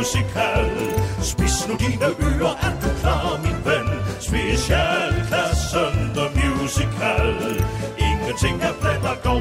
Musical. 0.00 0.70
Spis 1.22 1.68
nu 1.68 1.74
dine 1.74 2.04
ører, 2.04 2.54
er 2.66 2.74
du 2.82 2.88
klar, 3.00 3.40
min 3.44 3.58
ven? 3.64 3.86
Specialklassen 4.20 5.94
The 6.16 6.26
Musical. 6.38 7.34
Ingenting 7.98 8.62
er 8.62 8.72
blandt 8.80 9.22
går 9.22 9.40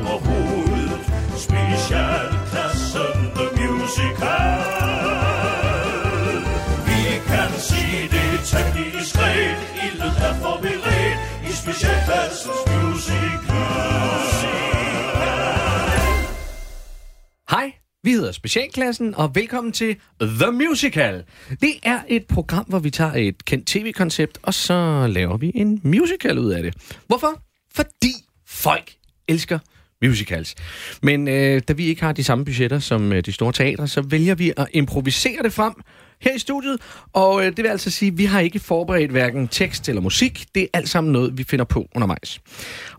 vi 18.09 18.13
hedder 18.13 18.31
Specialklassen, 18.31 19.15
og 19.15 19.35
velkommen 19.35 19.73
til 19.73 19.95
The 20.21 20.51
Musical. 20.51 21.23
Det 21.49 21.73
er 21.83 21.99
et 22.07 22.25
program, 22.25 22.65
hvor 22.65 22.79
vi 22.79 22.89
tager 22.89 23.13
et 23.13 23.45
kendt 23.45 23.67
tv-koncept, 23.67 24.37
og 24.43 24.53
så 24.53 25.07
laver 25.07 25.37
vi 25.37 25.51
en 25.55 25.81
musical 25.83 26.39
ud 26.39 26.51
af 26.51 26.63
det. 26.63 26.73
Hvorfor? 27.07 27.41
Fordi 27.75 28.13
folk 28.47 28.91
elsker 29.27 29.59
musicals. 30.01 30.55
Men 31.03 31.27
øh, 31.27 31.61
da 31.67 31.73
vi 31.73 31.85
ikke 31.85 32.01
har 32.01 32.11
de 32.11 32.23
samme 32.23 32.45
budgetter 32.45 32.79
som 32.79 33.13
øh, 33.13 33.25
de 33.25 33.31
store 33.31 33.53
teatre, 33.53 33.87
så 33.87 34.01
vælger 34.01 34.35
vi 34.35 34.53
at 34.57 34.67
improvisere 34.73 35.43
det 35.43 35.53
frem 35.53 35.73
her 36.21 36.35
i 36.35 36.39
studiet. 36.39 36.77
Og 37.13 37.45
øh, 37.45 37.45
det 37.45 37.63
vil 37.63 37.69
altså 37.69 37.91
sige, 37.91 38.11
at 38.11 38.17
vi 38.17 38.25
har 38.25 38.39
ikke 38.39 38.59
forberedt 38.59 39.11
hverken 39.11 39.47
tekst 39.47 39.89
eller 39.89 40.01
musik. 40.01 40.45
Det 40.55 40.63
er 40.63 40.67
alt 40.73 40.89
sammen 40.89 41.13
noget, 41.13 41.37
vi 41.37 41.43
finder 41.43 41.65
på 41.65 41.87
undervejs. 41.95 42.41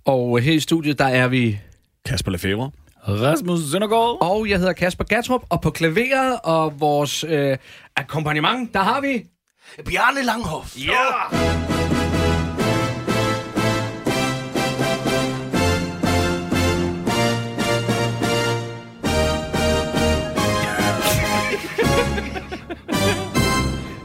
Og 0.04 0.38
øh, 0.38 0.44
her 0.44 0.52
i 0.52 0.60
studiet, 0.60 0.98
der 0.98 1.08
er 1.08 1.28
vi 1.28 1.58
Kasper 2.04 2.30
Lefebvre. 2.30 2.70
Rasmus 3.08 3.60
Søndergaard. 3.72 4.18
og 4.20 4.48
jeg 4.48 4.58
hedder 4.58 4.72
Kasper 4.72 5.04
Gatrup, 5.04 5.42
og 5.48 5.60
på 5.60 5.70
klaveret 5.70 6.38
og 6.44 6.80
vores 6.80 7.24
øh, 7.24 7.56
akkompagnement, 7.96 8.74
der 8.74 8.80
har 8.80 9.00
vi... 9.00 9.26
Bjarne 9.86 10.22
Langhoff. 10.22 10.76
Ja! 10.78 10.90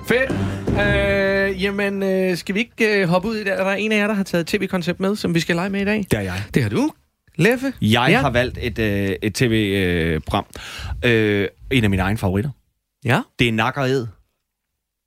Fedt. 0.07 0.31
Øh, 0.79 1.63
jamen, 1.63 2.03
øh, 2.03 2.37
skal 2.37 2.55
vi 2.55 2.59
ikke 2.59 3.01
øh, 3.01 3.07
hoppe 3.07 3.27
ud 3.27 3.35
i 3.35 3.39
det? 3.43 3.53
Er 3.53 3.63
der 3.63 3.71
en 3.71 3.91
af 3.91 3.97
jer, 3.97 4.07
der 4.07 4.13
har 4.13 4.23
taget 4.23 4.41
et 4.41 4.47
tv-koncept 4.47 4.99
med, 4.99 5.15
som 5.15 5.35
vi 5.35 5.39
skal 5.39 5.55
lege 5.55 5.69
med 5.69 5.81
i 5.81 5.85
dag? 5.85 5.97
Det 6.11 6.13
er 6.13 6.21
jeg. 6.21 6.43
Det 6.53 6.63
har 6.63 6.69
du. 6.69 6.91
Leffe? 7.37 7.73
Jeg 7.81 8.07
Ja. 8.09 8.21
har 8.21 8.29
valgt 8.29 8.57
et, 8.61 8.79
øh, 8.79 9.09
et 9.21 9.33
tv-program. 9.33 10.45
Øh, 11.05 11.47
en 11.71 11.83
af 11.83 11.89
mine 11.89 12.01
egne 12.01 12.17
favoritter. 12.17 12.49
Ja. 13.05 13.21
Det 13.39 13.47
er 13.47 13.51
Nak 13.51 13.77
og 13.77 13.89
Ed. 13.89 14.07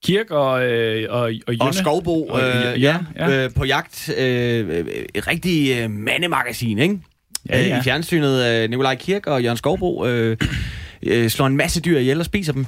Kirk 0.04 0.30
og, 0.30 0.64
øh, 0.64 1.06
og, 1.10 1.20
og 1.20 1.32
Jønne. 1.32 1.62
Og 1.62 1.74
Skovbo. 1.74 2.26
Og- 2.26 2.40
Øh, 2.40 2.82
ja, 2.82 2.98
ja. 3.16 3.44
Øh, 3.44 3.50
på 3.56 3.64
jagt. 3.64 4.10
Øh, 4.18 4.68
øh, 4.68 4.86
et 5.14 5.26
rigtig 5.26 5.78
øh, 5.78 5.90
mandemagasin, 5.90 6.78
ikke? 6.78 6.98
Ja, 7.50 7.60
ja. 7.66 7.72
Øh, 7.74 7.78
I 7.80 7.82
fjernsynet 7.82 8.46
øh, 8.46 8.70
Nikolaj 8.70 8.94
Kirk 8.96 9.26
og 9.26 9.42
Jørgen 9.42 9.56
Skovbo 9.56 10.06
øh, 10.06 10.36
øh, 11.02 11.28
slår 11.30 11.46
en 11.46 11.56
masse 11.56 11.80
dyr 11.80 11.98
ihjel 11.98 12.18
og 12.18 12.24
spiser 12.24 12.52
dem. 12.52 12.66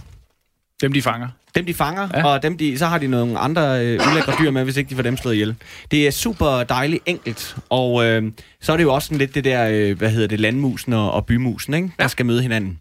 Dem, 0.80 0.92
de 0.92 1.02
fanger. 1.02 1.28
Dem 1.54 1.66
de 1.66 1.74
fanger, 1.74 2.08
Ja. 2.14 2.24
og 2.26 2.42
dem 2.42 2.58
de, 2.58 2.78
så 2.78 2.86
har 2.86 2.98
de 2.98 3.06
nogle 3.06 3.38
andre 3.38 3.86
øh, 3.86 4.00
ulækre 4.12 4.32
dyr 4.40 4.50
med, 4.50 4.64
hvis 4.64 4.76
ikke 4.76 4.90
de 4.90 4.94
får 4.94 5.02
dem 5.02 5.16
slået 5.16 5.34
ihjel. 5.34 5.54
Det 5.90 6.06
er 6.06 6.10
super 6.10 6.62
dejligt 6.62 7.02
enkelt, 7.06 7.56
og 7.70 8.04
øh, 8.04 8.32
så 8.60 8.72
er 8.72 8.76
det 8.76 8.84
jo 8.84 8.94
også 8.94 9.06
sådan 9.06 9.18
lidt 9.18 9.34
det 9.34 9.44
der, 9.44 9.68
øh, 9.72 9.98
hvad 9.98 10.10
hedder 10.10 10.26
det, 10.28 10.40
landmusen 10.40 10.92
og, 10.92 11.12
og 11.12 11.26
bymusen, 11.26 11.74
ikke? 11.74 11.90
der 11.98 12.08
skal 12.08 12.26
møde 12.26 12.42
hinanden. 12.42 12.78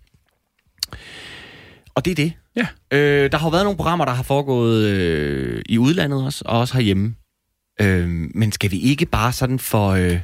Og 1.96 2.06
det 2.06 2.12
er 2.12 2.16
det. 2.16 2.34
Ja. 2.56 2.68
Øh, 2.98 3.32
der 3.32 3.38
har 3.38 3.46
jo 3.48 3.52
været 3.52 3.64
nogle 3.66 3.78
programmer, 3.78 4.06
der 4.06 4.12
har 4.14 4.24
foregået 4.24 4.86
øh, 4.86 5.62
i 5.70 5.78
udlandet 5.78 6.26
også, 6.26 6.44
og 6.46 6.59
også 6.59 6.74
herhjemme. 6.74 7.16
Øh, 7.82 8.08
men 8.09 8.52
skal 8.52 8.72
vi 8.72 8.80
ikke 8.80 9.06
bare 9.06 9.32
sådan 9.32 9.59
for... 9.59 9.90
Øh, 9.90 10.20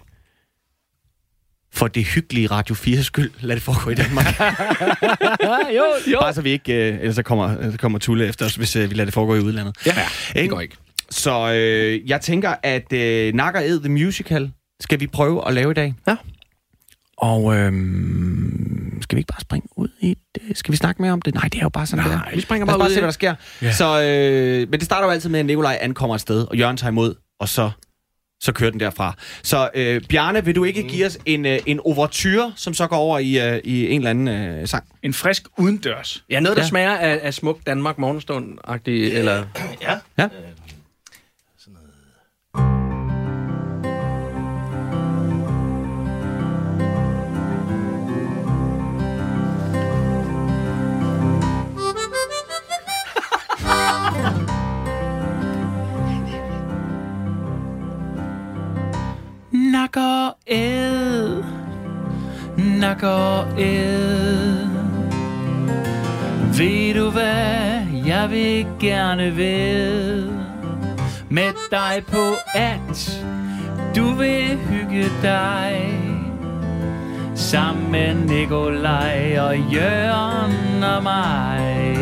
for 1.76 1.88
det 1.88 2.06
hyggelige 2.06 2.48
Radio 2.48 2.76
4 2.76 3.04
skyld, 3.04 3.32
lad 3.40 3.56
det 3.56 3.64
foregå 3.64 3.90
i 3.90 3.96
Danmark. 3.96 4.26
jo, 5.78 5.84
jo. 6.12 6.20
Bare 6.22 6.34
så 6.34 6.42
vi 6.42 6.50
ikke, 6.50 6.74
øh, 6.90 7.00
ellers 7.00 7.16
så 7.16 7.24
kommer, 7.24 7.72
så 7.72 7.78
kommer 7.78 8.00
Tulle 8.00 8.28
efter 8.28 8.46
os, 8.46 8.56
hvis 8.56 8.76
øh, 8.76 8.90
vi 8.90 8.96
lader 8.96 9.06
det 9.06 9.14
foregå 9.14 9.36
i 9.36 9.40
udlandet. 9.40 9.76
Ja. 9.86 9.94
Det 10.34 10.50
går 10.50 10.62
ikke. 10.62 10.76
Så 11.10 11.54
øh, 11.54 12.10
jeg 12.10 12.22
tænker, 12.22 12.54
at 12.64 12.94
øh, 12.94 13.34
Nakker 13.34 13.60
Ed 13.60 13.80
The 13.80 13.90
Musical 13.90 14.52
skal 14.80 15.00
vi 15.00 15.08
prøve 15.08 15.48
at 15.48 15.54
lave 15.54 15.72
i 15.72 15.74
dag. 15.74 15.94
Ja. 16.08 16.16
Og 17.18 17.56
øh, 17.56 17.72
skal 19.02 19.16
vi 19.16 19.20
ikke 19.20 19.28
bare 19.34 19.42
springe 19.42 19.68
ud 19.76 19.88
i 20.02 20.16
det? 20.36 20.58
Skal 20.58 20.72
vi 20.72 20.78
snakke 20.78 21.02
mere 21.02 21.12
om 21.12 21.22
det? 21.22 21.34
Nej, 21.34 21.44
det 21.44 21.56
er 21.56 21.64
jo 21.64 21.70
bare 21.70 21.86
sådan, 21.86 22.06
Nej, 22.06 22.14
det 22.16 22.32
er. 22.32 22.36
vi 22.36 22.42
springer 22.42 22.66
bare 22.66 22.80
bare 22.80 22.88
ud 22.90 22.94
se, 22.94 23.00
hvad 23.00 23.02
der 23.02 23.08
det. 23.08 23.14
sker. 23.14 23.36
Ja. 23.62 23.72
Så, 23.72 24.02
øh, 24.04 24.70
men 24.70 24.80
det 24.80 24.84
starter 24.86 25.08
jo 25.08 25.12
altid 25.12 25.30
med, 25.30 25.40
at 25.40 25.46
Nikolaj 25.46 25.78
ankommer 25.82 26.16
et 26.16 26.22
sted, 26.22 26.42
og 26.44 26.58
Jørgen 26.58 26.78
tager 26.78 26.92
imod, 26.92 27.16
og 27.40 27.50
så, 27.50 27.72
så 28.40 28.52
kører 28.52 28.72
den 28.72 28.80
derfra. 28.80 29.16
Så 29.44 29.70
øh, 29.76 30.02
Bjarne, 30.10 30.46
vil 30.46 30.56
du 30.56 30.64
ikke 30.64 30.84
give 30.84 31.06
os 31.06 31.18
en, 31.26 31.46
øh, 31.46 31.60
en 31.66 31.80
overture, 31.80 32.54
som 32.56 32.74
så 32.74 32.88
går 32.88 32.96
over 32.98 33.20
i, 33.20 33.50
øh, 33.54 33.60
i 33.64 33.90
en 33.92 34.00
eller 34.02 34.10
anden 34.10 34.28
øh, 34.28 34.68
sang? 34.68 34.84
En 35.04 35.14
frisk 35.14 35.44
udendørs. 35.58 36.24
Ja, 36.30 36.40
noget, 36.40 36.58
der 36.58 36.64
Ja. 36.64 36.68
smager 36.70 36.96
af, 36.96 37.20
af 37.24 37.34
smuk 37.34 37.60
Danmark 37.68 37.98
morgenstund-agtig, 37.98 39.14
eller... 39.14 39.46
Ja. 39.82 39.94
Ja. 40.18 40.28
Nak 59.96 60.04
og 60.04 60.36
æd. 60.48 61.44
Nak 62.58 63.04
og 63.04 63.46
æd. 63.60 64.68
Ved 66.58 66.94
du 66.94 67.10
hvad, 67.10 67.80
jeg 68.06 68.30
vil 68.30 68.68
gerne 68.80 69.38
ved 69.38 70.30
med 71.30 71.54
dig 71.72 72.04
på 72.08 72.34
at 72.56 73.22
du 73.96 74.14
vil 74.14 74.58
hygge 74.70 75.12
dig 75.22 76.00
sammen 77.36 77.92
med 77.92 78.14
Nikolaj 78.16 79.38
og 79.40 79.58
Jørgen 79.58 80.84
og 80.84 81.04
mig. 81.04 81.98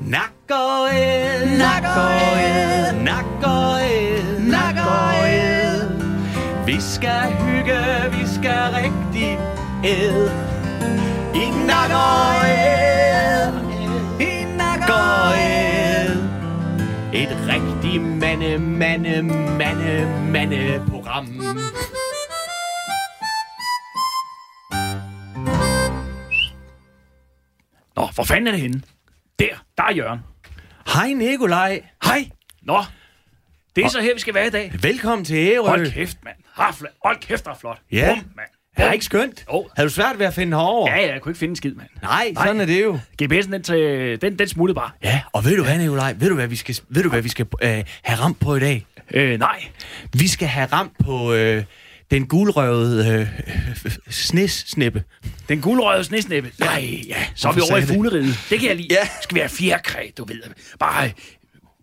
Nak 0.00 0.50
og 0.50 0.88
Ed, 0.94 1.58
Nak 1.58 1.84
og 1.96 2.12
Ed. 2.12 3.04
nak 3.04 3.24
og. 3.42 3.87
Vi 6.78 6.82
skal 6.82 7.32
hygge, 7.32 7.78
vi 8.10 8.26
skal 8.34 8.62
rigtig 8.74 9.38
æd. 9.84 10.28
I 11.34 11.50
nak 11.66 11.90
og 11.90 12.48
æd. 12.48 13.52
I 14.20 14.44
nak 14.56 14.88
og 14.88 15.38
æd. 15.38 16.16
Et 17.14 17.48
rigtig 17.48 18.00
mande, 18.00 18.58
mande, 18.58 19.22
mande, 19.58 20.30
mande 20.32 20.84
program. 20.90 21.24
Nå, 27.96 28.08
hvor 28.14 28.24
fanden 28.24 28.46
er 28.46 28.52
det 28.52 28.60
henne? 28.60 28.82
Der, 29.38 29.48
der 29.76 29.84
er 29.84 29.92
Jørgen. 29.92 30.20
Hej 30.94 31.12
Nikolaj. 31.12 31.82
Hej. 32.04 32.30
Nå, 32.62 32.78
det 33.76 33.84
er 33.84 33.88
så 33.88 34.00
her, 34.00 34.14
vi 34.14 34.20
skal 34.20 34.34
være 34.34 34.46
i 34.46 34.50
dag. 34.50 34.72
Velkommen 34.82 35.24
til 35.24 35.36
Ærø. 35.36 35.66
Hold 35.68 35.92
kæft, 35.92 36.16
mand. 36.24 36.36
Hafle. 36.54 36.88
Hold 37.04 37.16
kæft, 37.20 37.44
der 37.44 37.50
er 37.50 37.54
flot. 37.60 37.78
Ja. 37.92 38.14
Bum, 38.14 38.24
mand. 38.36 38.48
Er 38.76 38.86
det 38.86 38.92
ikke 38.92 39.04
skønt? 39.04 39.44
Jo. 39.52 39.68
Havde 39.76 39.88
du 39.88 39.94
svært 39.94 40.18
ved 40.18 40.26
at 40.26 40.34
finde 40.34 40.56
herover? 40.56 40.90
Ja, 40.90 41.00
ja, 41.00 41.12
jeg 41.12 41.20
kunne 41.20 41.30
ikke 41.30 41.38
finde 41.38 41.52
en 41.52 41.56
skid, 41.56 41.74
mand. 41.74 41.88
Nej, 42.02 42.32
sådan 42.36 42.60
er 42.60 42.66
det 42.66 42.82
jo. 42.82 42.98
GPS'en, 43.22 43.52
den, 43.52 43.62
til, 43.62 44.18
den, 44.20 44.38
den 44.38 44.48
smuttede 44.48 44.74
bare. 44.74 44.90
Ja, 45.04 45.20
og 45.32 45.44
ved 45.44 45.56
du 45.56 45.64
hvad, 45.64 45.78
Nikolaj? 45.78 46.14
Ved 46.18 46.28
du, 46.28 46.34
hvad 46.34 46.48
vi 46.48 46.56
skal, 46.56 46.76
ved 46.88 47.02
du, 47.02 47.08
hvad 47.08 47.22
vi 47.22 47.28
skal 47.28 47.46
øh, 47.62 47.84
have 48.02 48.20
ramt 48.20 48.40
på 48.40 48.54
i 48.54 48.60
dag? 48.60 48.86
Øh, 49.10 49.38
nej. 49.38 49.64
Vi 50.12 50.28
skal 50.28 50.48
have 50.48 50.68
ramt 50.72 50.92
på 51.04 51.32
øh, 51.32 51.64
den 52.10 52.26
gulrøvede 52.26 53.12
øh, 53.12 53.28
snesnippe. 54.10 55.04
Den 55.48 55.60
gulrøde 55.60 56.04
snesnæppe. 56.04 56.50
Nej, 56.58 57.00
ja. 57.08 57.16
Så 57.34 57.48
er 57.48 57.52
vi 57.52 57.60
over 57.60 57.76
i 57.76 57.80
jeg 57.80 58.12
det? 58.12 58.38
Det 58.50 58.60
kan 58.60 58.68
jeg 58.68 58.76
lide. 58.76 58.88
Ja. 58.90 59.08
Skal 59.22 59.34
vi 59.34 59.40
have 59.40 59.48
fjerkræ, 59.48 60.10
du 60.18 60.24
ved. 60.24 60.42
Bare 60.78 61.10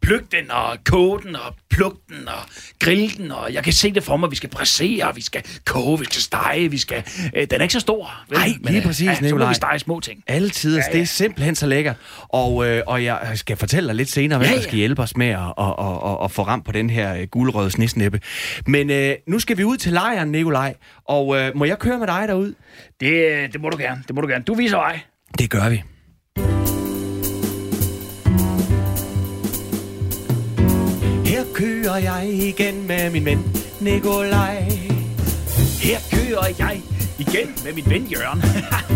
pluk 0.02 0.22
den 0.32 0.52
og 0.52 0.78
koge 0.84 1.22
den 1.22 1.36
og 1.36 1.56
pluk 1.70 1.96
den 2.10 2.28
og 2.28 2.42
grille 2.80 3.10
den. 3.10 3.32
Og 3.32 3.54
jeg 3.54 3.64
kan 3.64 3.74
se 3.74 3.94
det 3.94 4.04
for 4.04 4.18
mig. 4.18 4.32
Vi 4.32 4.36
skal 4.36 4.50
brassere, 4.50 5.16
vi 5.16 5.22
skal 5.22 5.44
koge, 5.66 6.00
vi 6.00 6.06
skal 6.06 6.22
stege, 6.22 6.72
vi 6.72 6.78
skal... 6.78 7.04
Øh, 7.36 7.48
den 7.52 7.60
er 7.60 7.62
ikke 7.62 7.74
så 7.74 7.80
stor. 7.80 8.24
vel? 8.30 8.38
Nej, 8.40 8.54
lige 8.62 8.78
øh, 8.78 8.86
præcis, 8.86 9.08
ja, 9.08 9.30
Så 9.30 9.36
må 9.36 9.48
vi 9.48 9.54
stege 9.54 9.80
små 9.80 10.00
ting. 10.00 10.24
Alle 10.28 10.50
tider, 10.50 10.78
ja, 10.78 10.84
Ja, 10.88 10.94
det 10.94 11.02
er 11.02 11.06
simpelthen 11.06 11.56
så 11.56 11.68
lækker. 11.68 11.94
Og, 12.30 12.68
øh, 12.68 12.82
og 12.88 13.04
jeg 13.04 13.32
skal 13.36 13.58
fortælle 13.58 13.88
dig 13.88 13.96
lidt 13.96 14.10
senere, 14.10 14.40
hvem 14.40 14.46
Ja, 14.46 14.52
ja, 14.52 14.58
der 14.58 14.64
skal 14.64 14.76
hjælpe 14.76 15.02
os 15.02 15.18
med 15.18 15.28
at, 15.28 15.40
at, 15.40 15.74
at, 15.80 16.18
at, 16.24 16.32
få 16.32 16.44
ramt 16.44 16.66
på 16.66 16.72
den 16.72 16.90
her 16.90 17.16
øh, 17.16 17.28
gulrøde 17.28 17.72
snesnippe. 17.72 18.20
Men 18.66 18.90
øh, 18.90 19.16
nu 19.28 19.40
skal 19.40 19.58
vi 19.58 19.64
ud 19.64 19.78
til 19.78 19.94
lejren, 19.94 20.32
Nikolaj. 20.32 20.76
Og 21.06 21.38
øh, 21.38 21.58
må 21.58 21.66
jeg 21.66 21.80
køre 21.80 22.00
med 22.00 22.08
dig 22.08 22.28
derud? 22.28 22.54
Det, 23.00 23.54
det 23.54 23.62
må 23.62 23.70
du 23.70 23.78
gerne. 23.78 24.04
Det 24.08 24.16
må 24.16 24.22
du 24.22 24.28
gerne. 24.28 24.44
Du 24.44 24.54
viser 24.54 24.78
vej. 24.78 25.00
Det 25.40 25.50
gør 25.50 25.70
vi. 25.70 25.95
Her 31.36 31.44
kører 31.54 31.98
jeg 31.98 32.30
igen 32.30 32.88
med 32.88 33.10
min 33.10 33.26
ven 33.26 33.56
Nikolaj. 33.80 34.64
Her 35.82 36.00
kører 36.12 36.48
jeg 36.60 36.82
igen 37.20 37.48
med 37.64 37.74
min 37.74 37.84
ven 37.88 38.04
Jørgen. 38.04 38.42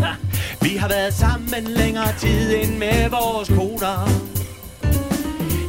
Vi 0.70 0.78
har 0.78 0.88
været 0.88 1.14
sammen 1.14 1.64
længere 1.64 2.14
tid 2.20 2.56
end 2.56 2.78
med 2.78 3.10
vores 3.10 3.50
koner. 3.50 4.10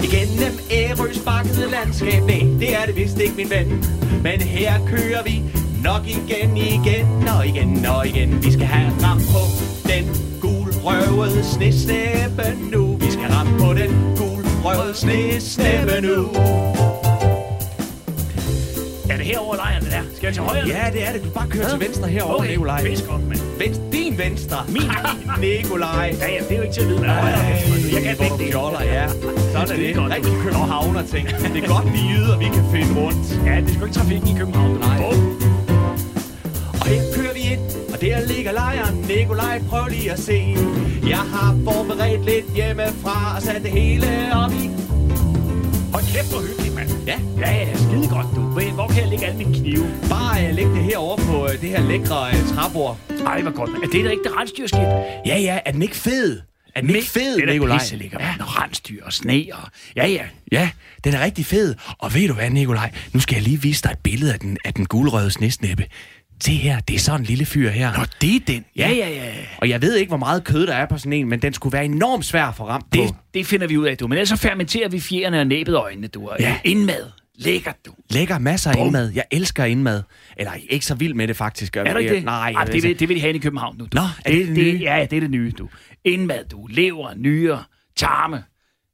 Igennem 0.05 0.59
Ærøs 0.71 1.19
bakkede 1.19 1.71
landskab, 1.71 2.23
nej, 2.23 2.59
det 2.61 2.75
er 2.75 2.87
det 2.87 2.97
vist 2.97 3.19
ikke, 3.19 3.35
min 3.35 3.51
ven. 3.51 3.85
Men 4.23 4.41
her 4.41 4.87
kører 4.87 5.23
vi 5.23 5.43
nok 5.85 6.03
igen, 6.07 6.57
igen 6.57 7.29
og 7.29 7.47
igen 7.47 7.87
og 7.87 8.07
igen. 8.07 8.45
Vi 8.45 8.53
skal 8.53 8.67
have 8.67 8.93
ram 9.03 9.19
på 9.19 9.43
den 9.89 10.05
gulrøvede 10.41 11.45
snesnæppe 11.45 12.45
nu. 12.73 12.97
Vi 12.97 13.11
skal 13.11 13.27
ramme 13.33 13.59
på 13.59 13.75
den 13.75 14.17
gulrøvede 14.63 14.95
snesnæppe 14.95 16.01
nu. 16.07 16.29
er 19.11 19.17
det 19.17 19.27
herovre 19.27 19.57
lejren, 19.57 19.83
det 19.85 19.93
der? 19.93 20.03
Skal 20.17 20.27
jeg 20.27 20.35
til 20.35 20.43
højre? 20.43 20.67
Ja, 20.69 20.91
det 20.93 21.09
er 21.09 21.13
det. 21.13 21.25
Du 21.25 21.31
bare 21.31 21.49
kører 21.49 21.69
til 21.69 21.81
venstre 21.81 22.09
herovre, 22.09 22.37
okay. 22.37 22.51
Nikolaj. 22.51 22.85
Pis 22.85 23.03
godt, 23.09 23.29
mand. 23.29 23.41
Venstre, 23.59 23.83
din 23.93 24.19
venstre. 24.19 24.57
Min. 24.69 24.83
Nikolaj. 25.49 26.15
Ja, 26.21 26.33
ja, 26.33 26.39
det 26.49 26.53
er 26.53 26.57
jo 26.57 26.63
ikke 26.63 26.75
til 26.75 26.81
at 26.81 26.89
vide, 26.89 26.99
højre 26.99 27.33
er. 27.33 27.57
Jeg 27.95 28.03
kan 28.03 28.17
begge 28.17 28.39
dele. 28.39 28.53
Fjoller, 28.53 28.83
ja. 28.83 29.09
Sådan 29.09 29.61
er 29.61 29.65
Det 29.67 29.73
er 29.83 29.87
det. 29.87 29.97
godt. 29.97 30.13
Rigtig 30.13 30.33
københavner 30.43 31.03
ting. 31.07 31.29
Det 31.55 31.65
er 31.65 31.69
godt, 31.69 31.93
vi 31.93 31.99
yder, 32.19 32.39
vi 32.39 32.45
kan 32.45 32.65
finde 32.73 33.01
rundt. 33.01 33.47
Ja, 33.47 33.57
det 33.61 33.69
er 33.71 33.75
sgu 33.75 33.85
ikke 33.85 33.99
trafikken 33.99 34.29
i 34.29 34.39
København. 34.39 34.79
Nej. 34.79 34.97
Bum. 34.97 35.41
Og 36.81 36.87
her 36.87 37.03
kører 37.15 37.35
vi 37.35 37.41
ind, 37.53 37.61
og 37.95 38.01
der 38.01 38.27
ligger 38.27 38.53
lejren. 38.53 38.95
Nikolaj, 39.09 39.63
prøv 39.71 39.87
lige 39.91 40.13
at 40.13 40.19
se. 40.21 40.57
Jeg 41.09 41.19
har 41.19 41.59
forberedt 41.65 42.25
lidt 42.25 42.55
hjemmefra 42.55 43.37
og 43.37 43.43
sat 43.43 43.63
det 43.63 43.71
hele 43.71 44.07
op 44.35 44.53
i. 44.53 44.67
Hold 45.93 46.05
kæft, 46.15 46.31
hvor 46.33 46.41
hyggeligt, 46.49 46.75
mand. 46.75 46.89
Ja, 47.07 47.19
Ja, 47.39 47.51
ja, 47.55 47.77
skide 47.77 48.09
godt, 48.09 48.27
du. 48.37 48.41
Hvor 48.75 48.89
kan 48.89 48.97
jeg 48.97 49.09
lægge 49.09 49.27
alle 49.27 49.39
mine 49.39 49.55
knive? 49.55 49.87
bare 50.09 50.49
uh, 50.49 50.55
læg 50.57 50.65
det 50.67 50.83
herovre 50.85 51.25
på 51.25 51.45
uh, 51.45 51.51
det 51.51 51.69
her 51.69 51.83
lækre 51.89 52.29
uh, 52.33 52.49
træbord. 52.57 52.99
Ej, 53.27 53.43
hvor 53.43 53.51
godt. 53.51 53.71
mand. 53.73 53.83
Er 53.83 53.89
det 53.89 54.05
da 54.05 54.11
ikke 54.11 54.23
det 54.23 54.37
rensdyrskib? 54.37 54.81
Ja, 55.27 55.39
ja, 55.39 55.59
er 55.67 55.73
den 55.73 55.83
ikke 55.83 55.97
fed? 55.97 56.41
Er 56.75 56.81
den 56.81 56.91
ikke 56.91 57.11
fed, 57.11 57.37
det 57.37 57.49
er 57.49 57.53
Nikolaj? 57.53 57.79
Det 57.91 58.11
er 58.13 58.19
da 58.19 58.25
ja. 58.25 58.35
Rensdyr 58.41 59.05
og 59.05 59.13
sne 59.13 59.45
og... 59.53 59.69
Ja, 59.97 60.07
ja. 60.07 60.23
Ja, 60.53 60.71
den 61.05 61.15
er 61.15 61.25
rigtig 61.25 61.47
fed. 61.47 61.75
Og 61.99 62.15
ved 62.15 62.29
du 62.29 62.35
hvad, 62.35 62.51
Nikolaj? 62.51 62.91
Nu 63.13 63.21
skal 63.21 63.35
jeg 63.35 63.43
lige 63.43 63.63
vise 63.63 63.83
dig 63.83 63.91
et 63.91 63.99
billede 63.99 64.33
af 64.33 64.39
den, 64.41 64.59
af 64.65 64.75
den 64.75 64.87
gulrøde 64.87 65.31
snesnæppe. 65.31 65.85
Se 66.45 66.53
her, 66.53 66.81
det 66.81 66.95
er 66.95 66.99
sådan 66.99 67.21
en 67.21 67.25
lille 67.27 67.45
fyr 67.47 67.71
her. 67.71 67.93
Nå, 67.99 68.05
det 68.21 68.37
er 68.37 68.41
den. 68.47 68.65
Ja, 68.77 68.89
ja, 68.91 69.09
ja. 69.09 69.33
Og 69.59 69.69
jeg 69.69 69.83
ved 69.83 69.97
ikke, 69.97 70.09
hvor 70.11 70.17
meget 70.17 70.45
kød 70.45 70.67
der 70.67 70.75
er 70.75 70.87
på 70.87 70.99
sådan 70.99 71.13
en, 71.13 71.29
men 71.29 71.43
den 71.43 71.53
skulle 71.55 71.73
være 71.73 71.85
enormt 71.85 72.25
svær 72.25 72.45
at 72.47 72.55
få 72.55 72.69
ramt 72.69 72.85
på. 72.91 72.97
Det, 73.03 73.15
det 73.35 73.47
finder 73.47 73.67
vi 73.67 73.77
ud 73.79 73.87
af, 73.87 73.97
du. 73.99 74.07
Men 74.07 74.13
ellers 74.19 74.29
så 74.29 74.37
fermenterer 74.37 74.89
vi 74.89 75.01
fjerne 75.01 75.41
og 75.41 75.47
næbet 75.47 75.77
og 75.77 75.83
øjnene, 75.83 76.07
du. 76.07 76.29
Og 76.29 76.37
Ja. 76.41 76.59
Indmad. 76.65 77.11
Lækkert, 77.35 77.77
du. 77.87 77.93
Lækker 78.11 78.39
masser 78.39 78.71
af 78.71 78.77
Bum. 78.77 78.87
indmad. 78.87 79.13
Jeg 79.15 79.25
elsker 79.31 79.65
indmad. 79.65 80.03
Eller 80.37 80.53
jeg 80.53 80.61
er 80.63 80.67
ikke 80.75 80.87
så 80.87 80.95
vild 80.95 81.15
med 81.15 81.29
det, 81.29 81.37
faktisk. 81.37 81.77
Er 81.77 81.93
du 81.93 81.99
ikke 81.99 82.15
det? 82.15 82.25
Nej. 82.25 82.53
Ej, 82.53 82.65
det, 82.65 82.83
vil, 82.83 83.01
det 83.01 83.09
vil 83.09 83.17
de 83.17 83.21
have 83.21 83.35
i 83.35 83.39
København 83.39 83.77
nu. 83.79 83.85
Du. 83.85 83.89
Nå, 83.93 84.03
er 84.25 84.31
det 84.33 84.47
det 84.49 84.57
nye? 84.57 84.79
Ja, 84.83 84.97
ja, 84.97 85.05
det 85.05 85.17
er 85.17 85.21
det 85.21 85.31
nye, 85.31 85.51
du. 85.59 85.69
Indmad, 86.05 86.45
du. 86.51 86.67
Lever, 86.67 87.15
nyre, 87.17 87.65
tarme, 87.97 88.45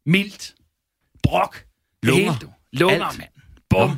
mildt, 0.07 0.55
brok. 1.23 1.55
det 1.55 1.65
Lunger. 2.11 2.23
hele, 2.33 2.37
du. 2.43 2.49
Lunger, 2.73 3.05
Alt. 3.07 3.19
mand. 3.19 3.29
Nå. 3.81 3.91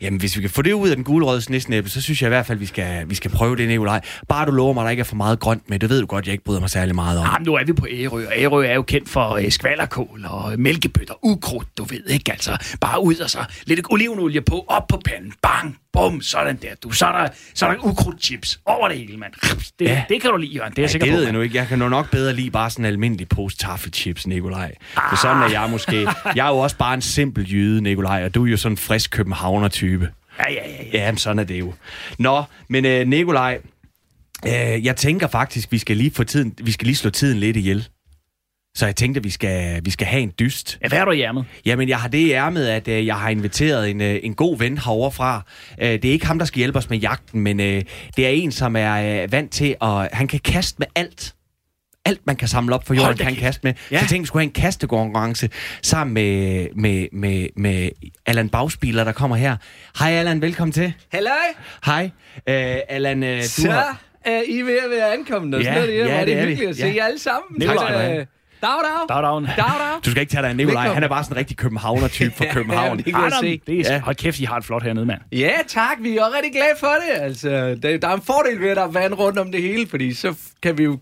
Jamen, 0.00 0.20
hvis 0.20 0.36
vi 0.36 0.40
kan 0.40 0.50
få 0.50 0.62
det 0.62 0.72
ud 0.72 0.88
af 0.88 0.96
den 0.96 1.04
gulrøde 1.04 1.42
snesnæppe, 1.42 1.90
så 1.90 2.00
synes 2.00 2.22
jeg 2.22 2.28
i 2.28 2.34
hvert 2.34 2.46
fald, 2.46 2.58
vi 2.58 2.66
skal, 2.66 3.10
vi 3.10 3.14
skal 3.14 3.30
prøve 3.30 3.56
det, 3.56 3.68
Nikolaj. 3.68 4.00
Bare 4.28 4.46
du 4.46 4.50
lover 4.50 4.72
mig, 4.72 4.80
at 4.80 4.84
der 4.84 4.90
ikke 4.90 5.00
er 5.00 5.04
for 5.04 5.16
meget 5.16 5.40
grønt 5.40 5.70
med. 5.70 5.78
Det 5.78 5.88
ved 5.88 6.00
du 6.00 6.06
godt, 6.06 6.26
jeg 6.26 6.32
ikke 6.32 6.44
bryder 6.44 6.60
mig 6.60 6.70
særlig 6.70 6.94
meget 6.94 7.18
om. 7.18 7.24
Jamen, 7.24 7.46
nu 7.46 7.54
er 7.54 7.64
vi 7.64 7.72
på 7.72 7.86
Ærø, 7.90 8.26
og 8.26 8.32
Ærø 8.36 8.66
er 8.66 8.74
jo 8.74 8.82
kendt 8.82 9.08
for 9.08 9.30
øh, 9.30 9.50
skvallerkål 9.50 10.26
og 10.30 10.52
mælkebøtter, 10.58 11.14
ukrudt, 11.22 11.78
du 11.78 11.84
ved 11.84 12.04
ikke, 12.06 12.32
altså. 12.32 12.76
Bare 12.80 13.04
ud 13.04 13.16
og 13.16 13.30
så 13.30 13.44
lidt 13.66 13.80
olivenolie 13.90 14.40
på, 14.40 14.64
op 14.68 14.86
på 14.88 15.00
panden, 15.04 15.32
bang, 15.42 15.78
bum, 15.94 16.20
sådan 16.22 16.56
der, 16.62 16.68
du. 16.82 16.90
Så 16.90 17.06
er 17.06 17.12
der, 17.22 17.28
så 17.54 17.66
er 17.66 17.70
der 17.72 17.84
ukrudtchips 17.84 18.60
over 18.66 18.88
det 18.88 18.98
hele, 18.98 19.16
mand. 19.16 19.32
Det, 19.78 19.84
Ja. 19.88 20.04
det 20.08 20.22
kan 20.22 20.30
du 20.30 20.36
lide, 20.36 20.52
Jørgen, 20.52 20.70
det 20.72 20.78
er 20.78 20.82
jeg 20.82 20.88
Ja, 20.88 20.92
sikker 20.92 21.04
det 21.06 21.12
på. 21.12 21.16
ved 21.16 21.24
jeg 21.24 21.32
nu 21.32 21.40
ikke. 21.40 21.56
Jeg 21.56 21.66
kan 21.68 21.78
nu 21.78 21.88
nok 21.88 22.10
bedre 22.10 22.32
lide 22.32 22.50
bare 22.50 22.70
sådan 22.70 22.84
en 22.84 22.88
almindelig 22.88 23.28
pose 23.28 23.56
taffelchips, 23.56 24.26
Nikolaj. 24.26 24.72
For 24.94 25.16
sådan 25.22 25.42
er 25.42 25.48
jeg 25.60 25.70
måske. 25.70 26.08
Jeg 26.36 26.46
er 26.46 26.50
jo 26.50 26.58
også 26.58 26.76
bare 26.76 26.94
en 26.94 27.02
simpel 27.02 27.52
jyde, 27.52 27.80
Nikolaj, 27.82 28.24
og 28.24 28.34
du 28.34 28.46
er 28.46 28.50
jo 28.50 28.56
sådan 28.56 28.72
en 28.72 28.76
frisk 28.76 29.10
københavner-type. 29.10 30.08
Ja, 30.38 30.52
ja, 30.52 30.68
ja, 30.68 30.82
ja. 30.92 30.98
Ja, 31.04 31.10
men 31.12 31.18
sådan 31.18 31.38
er 31.38 31.44
det 31.44 31.58
jo. 31.60 31.72
Nå, 32.18 32.42
men 32.68 32.84
øh, 32.84 33.06
Nikolaj, 33.08 33.58
øh, 34.46 34.84
jeg 34.84 34.96
tænker 34.96 35.26
faktisk, 35.28 35.72
vi 35.72 35.78
skal 35.78 35.96
lige 35.96 36.10
få 36.10 36.24
tiden, 36.24 36.54
vi 36.62 36.72
skal 36.72 36.86
lige 36.86 36.96
slå 36.96 37.10
tiden 37.10 37.38
lidt 37.40 37.56
ihjel. 37.56 37.88
Så 38.76 38.86
jeg 38.86 38.96
tænkte, 38.96 39.18
at 39.18 39.24
vi 39.24 39.30
skal, 39.30 39.80
vi 39.84 39.90
skal 39.90 40.06
have 40.06 40.22
en 40.22 40.32
dyst. 40.38 40.78
ja 40.82 40.88
hvad 40.88 40.98
har 40.98 41.04
du 41.04 41.10
i 41.10 41.20
ærmet? 41.22 41.44
Jamen, 41.66 41.88
jeg 41.88 41.98
har 41.98 42.08
det 42.08 42.18
i 42.18 42.30
ærmet, 42.32 42.66
at 42.66 42.88
øh, 42.88 43.06
jeg 43.06 43.14
har 43.16 43.28
inviteret 43.28 43.90
en, 43.90 44.00
øh, 44.00 44.18
en 44.22 44.34
god 44.34 44.58
ven 44.58 44.78
herovre 44.78 45.12
fra. 45.12 45.42
Øh, 45.82 45.88
det 45.88 46.04
er 46.04 46.10
ikke 46.12 46.26
ham, 46.26 46.38
der 46.38 46.46
skal 46.46 46.58
hjælpe 46.58 46.78
os 46.78 46.90
med 46.90 46.98
jagten, 46.98 47.40
men 47.40 47.60
øh, 47.60 47.82
det 48.16 48.26
er 48.26 48.30
en, 48.30 48.52
som 48.52 48.76
er 48.76 49.22
øh, 49.22 49.32
vant 49.32 49.50
til, 49.52 49.76
at 49.82 50.08
han 50.12 50.28
kan 50.28 50.40
kaste 50.40 50.76
med 50.78 50.86
alt. 50.94 51.34
Alt, 52.06 52.20
man 52.26 52.36
kan 52.36 52.48
samle 52.48 52.74
op 52.74 52.86
for 52.86 52.94
jorden, 52.94 53.16
kan 53.16 53.26
han 53.26 53.36
kaste 53.36 53.60
med. 53.64 53.72
Ja. 53.90 53.96
Så 53.96 54.02
jeg 54.02 54.08
tænkte, 54.08 54.18
vi 54.20 54.26
skulle 54.26 54.40
have 54.42 54.48
en 54.48 54.52
kastekonkurrence 54.62 55.50
sammen 55.82 56.14
med, 56.14 56.66
med, 56.76 57.06
med, 57.12 57.48
med 57.56 57.90
Allan 58.26 58.48
Bagspiler, 58.48 59.04
der 59.04 59.12
kommer 59.12 59.36
her. 59.36 59.56
Hej 59.98 60.10
Allan, 60.12 60.40
velkommen 60.40 60.72
til. 60.72 60.92
Halløj! 61.12 61.32
Hej. 61.86 62.10
Øh, 62.48 62.76
Allan, 62.88 63.22
øh, 63.22 63.42
du 63.42 63.48
Så 63.48 63.70
har... 63.70 64.00
er 64.24 64.42
I 64.48 64.60
ved 64.62 64.78
at 64.84 64.90
være 64.90 65.12
ankommet, 65.12 65.54
og 65.54 65.62
Ja, 65.62 65.74
sådan 65.74 65.88
noget. 65.88 65.98
ja, 66.08 66.18
det 66.20 66.26
det 66.26 66.34
er 66.36 66.40
er 66.40 66.46
vi. 66.46 66.50
hyggeligt 66.50 66.70
at 66.70 66.76
se 66.76 66.86
Ja. 66.86 66.94
jer 66.96 67.04
alle 67.04 67.18
sammen. 67.18 67.60
Tak 67.60 67.76
skal 67.78 68.26
Dag, 68.64 68.70
dag. 68.84 69.16
Dag, 69.16 69.22
dag. 69.22 69.56
Dag, 69.56 69.56
dag. 69.56 70.00
Du 70.04 70.10
skal 70.10 70.20
ikke 70.20 70.30
tage 70.30 70.42
dig 70.42 70.50
af 70.50 70.56
Nikolaj. 70.56 70.88
Han 70.88 71.02
er 71.04 71.08
bare 71.08 71.24
sådan 71.24 71.34
en 71.34 71.38
rigtig 71.38 71.56
københavner-type 71.56 72.34
fra 72.38 72.44
Ja, 72.44 72.52
København. 72.52 72.96
det 72.98 73.04
kan 73.04 73.32
se. 73.40 73.60
Det 73.66 73.74
er, 73.80 73.82
Ja. 73.88 73.92
ja. 73.94 74.00
Hold 74.00 74.16
kæft, 74.16 74.40
I 74.40 74.44
har 74.44 74.54
det 74.58 74.64
flot 74.66 74.82
hernede, 74.82 75.06
mand. 75.06 75.20
Ja, 75.32 75.50
tak. 75.68 75.96
Vi 76.00 76.16
er 76.16 76.36
rigtig 76.36 76.52
glade 76.52 76.74
for 76.80 76.86
det. 76.86 77.22
Altså, 77.22 77.48
der, 77.82 77.98
der 77.98 78.08
er 78.08 78.14
en 78.14 78.22
fordel 78.22 78.60
ved, 78.60 78.68
at 78.68 78.76
der 78.76 78.82
er 78.82 78.88
vand 78.88 79.14
rundt 79.14 79.38
om 79.38 79.52
det 79.52 79.62
hele, 79.62 79.86
fordi 79.88 80.14
så 80.14 80.34
kan 80.62 80.78
vi 80.78 80.84
jo 80.84 80.98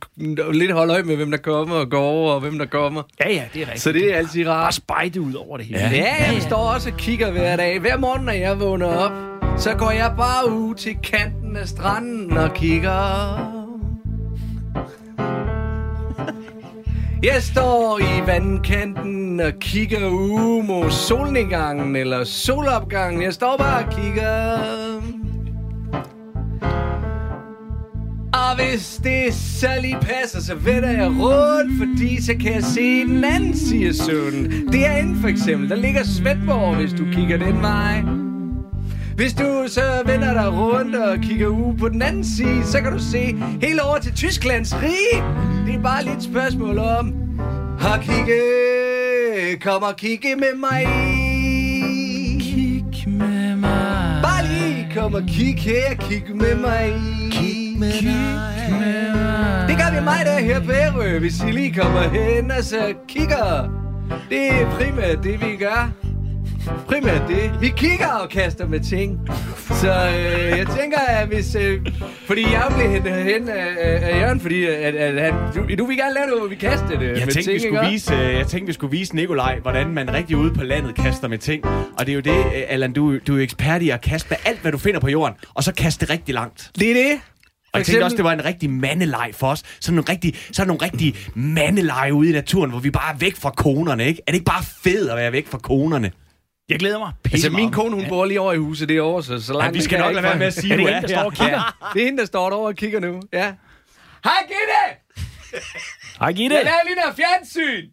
lidt 0.53 0.73
holde 0.73 0.93
øje 0.93 1.03
med, 1.03 1.17
hvem 1.17 1.31
der 1.31 1.39
kommer 1.39 1.77
og 1.77 1.91
går 1.91 2.03
over, 2.03 2.33
og 2.33 2.41
hvem 2.41 2.59
der 2.59 2.67
kommer. 2.67 3.03
Ja, 3.25 3.29
ja, 3.31 3.43
det 3.55 3.63
er 3.63 3.67
rigtigt. 3.67 3.81
Så 3.83 3.93
det 3.93 4.13
er 4.15 4.17
altid 4.19 4.45
Bare 4.45 4.55
rart. 4.55 4.75
spejde 4.75 5.21
ud 5.21 5.35
over 5.35 5.57
det 5.57 5.67
hele. 5.67 5.81
Ja. 5.81 5.91
Ja, 5.91 6.33
jeg 6.33 6.43
står 6.43 6.57
også 6.75 6.91
og 6.91 6.97
kigger 6.97 7.31
hver 7.31 7.57
dag. 7.57 7.79
Hver 7.81 7.97
morgen, 7.97 8.25
når 8.25 8.33
jeg 8.33 8.61
vågner 8.61 8.87
op, 8.87 9.13
så 9.59 9.75
går 9.75 9.91
jeg 9.91 10.15
bare 10.17 10.51
ud 10.53 10.75
til 10.75 10.97
kanten 11.03 11.57
af 11.57 11.69
stranden 11.69 12.37
og 12.39 12.55
kigger. 12.55 13.62
Jeg 17.23 17.43
står 17.43 18.01
i 18.01 18.27
vandkanten 18.27 19.41
og 19.41 19.53
kigger 19.61 20.09
ud 20.09 20.63
mod 20.63 20.91
solnedgangen 20.91 21.97
eller 21.97 22.25
solopgangen. 22.25 23.23
Jeg 23.23 23.33
står 23.33 23.57
bare 23.57 23.85
og 23.85 23.93
kigger. 23.93 24.57
Og 28.33 28.57
hvis 28.57 29.01
det 29.05 29.35
så 29.35 29.69
lige 29.81 29.99
passer, 30.01 30.41
så 30.41 30.55
vender 30.55 30.91
jeg 30.91 31.07
rundt, 31.07 31.79
fordi 31.79 32.23
så 32.23 32.35
kan 32.41 32.55
jeg 32.55 32.65
se 32.65 33.01
den 33.01 33.25
anden 33.25 33.57
side 33.57 33.89
af 33.89 33.95
søen. 33.95 34.69
Derinde 34.73 35.21
for 35.21 35.29
eksempel, 35.29 35.69
der 35.69 35.77
ligger 35.77 36.05
Svendborg, 36.05 36.77
hvis 36.77 36.93
du 36.93 37.05
kigger 37.13 37.37
den 37.37 37.63
vej. 37.63 38.22
Hvis 39.23 39.35
du 39.35 39.65
så 39.69 40.03
vender 40.07 40.33
dig 40.33 40.53
rundt 40.53 40.97
og 40.97 41.19
kigger 41.19 41.47
ud 41.47 41.79
på 41.79 41.89
den 41.89 42.03
anden 42.03 42.25
side, 42.25 42.67
så 42.67 42.81
kan 42.81 42.93
du 42.93 42.99
se 42.99 43.37
helt 43.61 43.81
over 43.81 43.99
til 43.99 44.13
Tysklands 44.15 44.75
rige. 44.83 45.23
Det 45.67 45.75
er 45.75 45.83
bare 45.83 46.05
lidt 46.05 46.17
et 46.17 46.23
spørgsmål 46.23 46.79
om 46.79 47.15
at 47.79 48.01
kigge. 48.01 48.41
Kom 49.61 49.83
og 49.83 49.97
kigge 49.97 50.37
med 50.37 50.57
mig. 50.57 50.87
Kig 52.41 52.85
med 53.07 53.57
mig. 53.57 54.21
Bare 54.23 54.47
lige 54.47 54.89
kom 54.95 55.15
og 55.15 55.23
kig 55.29 55.59
her, 55.59 55.95
kig 55.95 56.25
med 56.35 56.57
mig. 56.57 56.93
Kig 57.31 57.79
med 57.79 58.03
mig. 58.03 59.69
Det 59.69 59.77
gør 59.77 59.99
vi 59.99 60.05
mig 60.05 60.21
der 60.25 60.39
her 60.39 60.61
på 60.61 60.73
Ærø, 60.73 61.19
hvis 61.19 61.41
I 61.41 61.51
lige 61.51 61.75
kommer 61.75 62.03
hen 62.03 62.51
og 62.51 62.65
så 62.65 62.95
kigger. 63.09 63.71
Det 64.31 64.53
er 64.53 64.71
primært 64.71 65.25
det, 65.25 65.41
vi 65.41 65.57
gør. 65.57 66.02
Primært 66.87 67.29
det. 67.29 67.61
Vi 67.61 67.73
kigger 67.77 68.09
og 68.09 68.29
kaster 68.29 68.67
med 68.67 68.81
ting. 68.81 69.21
Så 69.69 69.91
øh, 69.91 70.59
jeg 70.59 70.67
tænker, 70.79 70.99
at 71.09 71.29
hvis... 71.29 71.55
Øh, 71.55 71.81
fordi 72.27 72.43
jeg 72.43 72.73
blev 72.77 72.91
hentet 72.91 73.25
hen 73.25 73.49
af, 73.49 73.69
af 73.81 74.21
Jørgen, 74.21 74.41
fordi 74.41 74.65
at, 74.65 74.95
at 74.95 75.23
han, 75.23 75.35
du, 75.55 75.75
du 75.79 75.87
vil 75.87 75.97
gerne 75.97 76.15
lave 76.15 76.27
noget, 76.27 76.41
hvor 76.41 76.49
vi 76.49 76.55
kaster 76.55 76.87
det 76.89 77.01
Jeg 77.01 77.09
med 77.09 77.19
tænkte, 77.19 77.43
ting, 77.43 77.55
vi 77.55 77.59
skulle 77.59 77.89
vise, 77.91 78.15
øh, 78.15 78.35
jeg 78.35 78.47
tænkte, 78.47 78.67
vi 78.67 78.73
skulle 78.73 78.91
vise 78.91 79.17
Nikolaj, 79.17 79.59
hvordan 79.63 79.89
man 79.95 80.13
rigtig 80.15 80.37
ude 80.37 80.55
på 80.55 80.63
landet 80.63 80.95
kaster 80.95 81.29
med 81.29 81.39
ting. 81.39 81.65
Og 81.99 82.07
det 82.07 82.09
er 82.09 82.15
jo 82.15 82.21
det, 82.21 82.39
øh, 82.39 82.63
Allan, 82.69 82.93
du, 82.93 83.19
du 83.27 83.39
er 83.39 83.43
ekspert 83.43 83.83
i 83.83 83.91
at 83.91 84.01
kaste 84.01 84.27
med 84.31 84.39
alt, 84.45 84.61
hvad 84.61 84.73
du 84.73 84.79
finder 84.79 85.01
på 85.01 85.09
jorden, 85.09 85.35
og 85.55 85.65
så 85.65 85.73
kaste 85.75 86.07
det 86.07 86.13
rigtig 86.13 86.35
langt. 86.35 86.71
Det 86.79 86.91
er 86.91 86.95
det. 86.95 87.21
Og 87.73 87.79
jeg 87.79 87.87
tænkte 87.87 88.05
også, 88.05 88.17
det 88.17 88.25
var 88.25 88.33
en 88.33 88.45
rigtig 88.45 88.71
mandeleg 88.71 89.31
for 89.33 89.47
os. 89.47 89.63
Sådan 89.81 89.95
nogle 89.95 90.13
rigtig, 90.13 90.35
sådan 90.53 90.67
nogle 90.67 90.83
rigtig 90.83 91.15
mandeleje 91.35 92.15
ude 92.15 92.31
i 92.31 92.33
naturen, 92.33 92.71
hvor 92.71 92.81
vi 92.81 92.91
bare 92.91 93.15
er 93.15 93.19
væk 93.19 93.37
fra 93.37 93.51
konerne, 93.51 94.07
ikke? 94.07 94.23
Er 94.27 94.33
det 94.33 94.35
ikke 94.35 94.45
bare 94.45 94.65
fedt 94.83 95.11
at 95.11 95.17
være 95.17 95.33
væk 95.33 95.47
fra 95.49 95.59
konerne? 95.59 96.11
Jeg 96.73 96.79
glæder 96.79 96.99
mig. 96.99 97.07
Altså, 97.09 97.31
Pisse 97.31 97.51
min 97.51 97.61
meget. 97.61 97.75
kone, 97.75 97.97
hun 97.97 98.05
bor 98.09 98.25
lige 98.25 98.41
over 98.41 98.53
i 98.53 98.57
huset 98.57 98.89
derovre, 98.89 99.23
så, 99.23 99.41
så 99.43 99.53
langt... 99.53 99.67
Ja, 99.67 99.71
vi 99.71 99.83
skal 99.83 99.99
nok 99.99 100.13
lade 100.13 100.23
være 100.23 100.39
med 100.39 100.47
at 100.47 100.55
sige, 100.55 100.73
Er 100.73 100.77
det 100.77 100.87
hende, 100.87 101.01
der 101.03 101.09
står 101.09 101.25
og 101.25 101.33
kigger? 101.33 101.91
Det 101.95 102.03
er 102.03 102.05
hende, 102.05 102.19
der 102.19 102.27
står 102.27 102.51
derovre 102.51 102.69
og 102.69 102.77
kigger 102.77 103.01
nu. 103.01 103.21
Ja. 103.33 103.53
Hej, 104.25 104.33
Gitte! 104.47 105.63
Hej, 106.21 106.33
Gitte. 106.33 106.57
Jeg 106.57 106.65
laver 106.65 106.79
lige 106.87 106.97
noget 106.97 107.17
fjernsyn. 107.17 107.89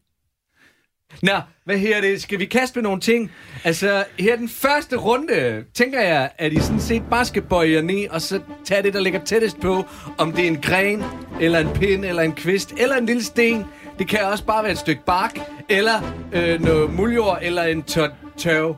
Nå, 1.21 1.41
hvad 1.65 1.77
her 1.77 2.01
det? 2.01 2.21
Skal 2.21 2.39
vi 2.39 2.45
kaste 2.45 2.77
med 2.79 2.83
nogle 2.83 3.01
ting? 3.01 3.31
Altså, 3.63 4.03
her 4.19 4.35
den 4.35 4.49
første 4.49 4.95
runde, 4.95 5.63
tænker 5.73 6.01
jeg, 6.01 6.29
at 6.37 6.53
I 6.53 6.59
sådan 6.59 6.79
set 6.79 7.03
bare 7.09 7.25
skal 7.25 7.41
bøje 7.41 7.71
jer 7.71 7.81
ned, 7.81 8.07
og 8.09 8.21
så 8.21 8.39
tage 8.65 8.83
det, 8.83 8.93
der 8.93 8.99
ligger 8.99 9.23
tættest 9.23 9.59
på, 9.59 9.85
om 10.17 10.33
det 10.33 10.43
er 10.43 10.47
en 10.47 10.61
gren, 10.61 11.03
eller 11.41 11.59
en 11.59 11.69
pind, 11.73 12.05
eller 12.05 12.21
en 12.23 12.33
kvist, 12.33 12.73
eller 12.77 12.95
en 12.95 13.05
lille 13.05 13.23
sten. 13.23 13.65
Det 13.99 14.07
kan 14.07 14.19
også 14.31 14.43
bare 14.43 14.63
være 14.63 14.71
et 14.71 14.77
stykke 14.77 15.05
bark, 15.05 15.39
eller 15.69 16.01
øh, 16.33 16.61
noget 16.61 16.93
muljord, 16.93 17.39
eller 17.41 17.63
en 17.63 17.83
tør 17.83 18.07
tørv. 18.37 18.75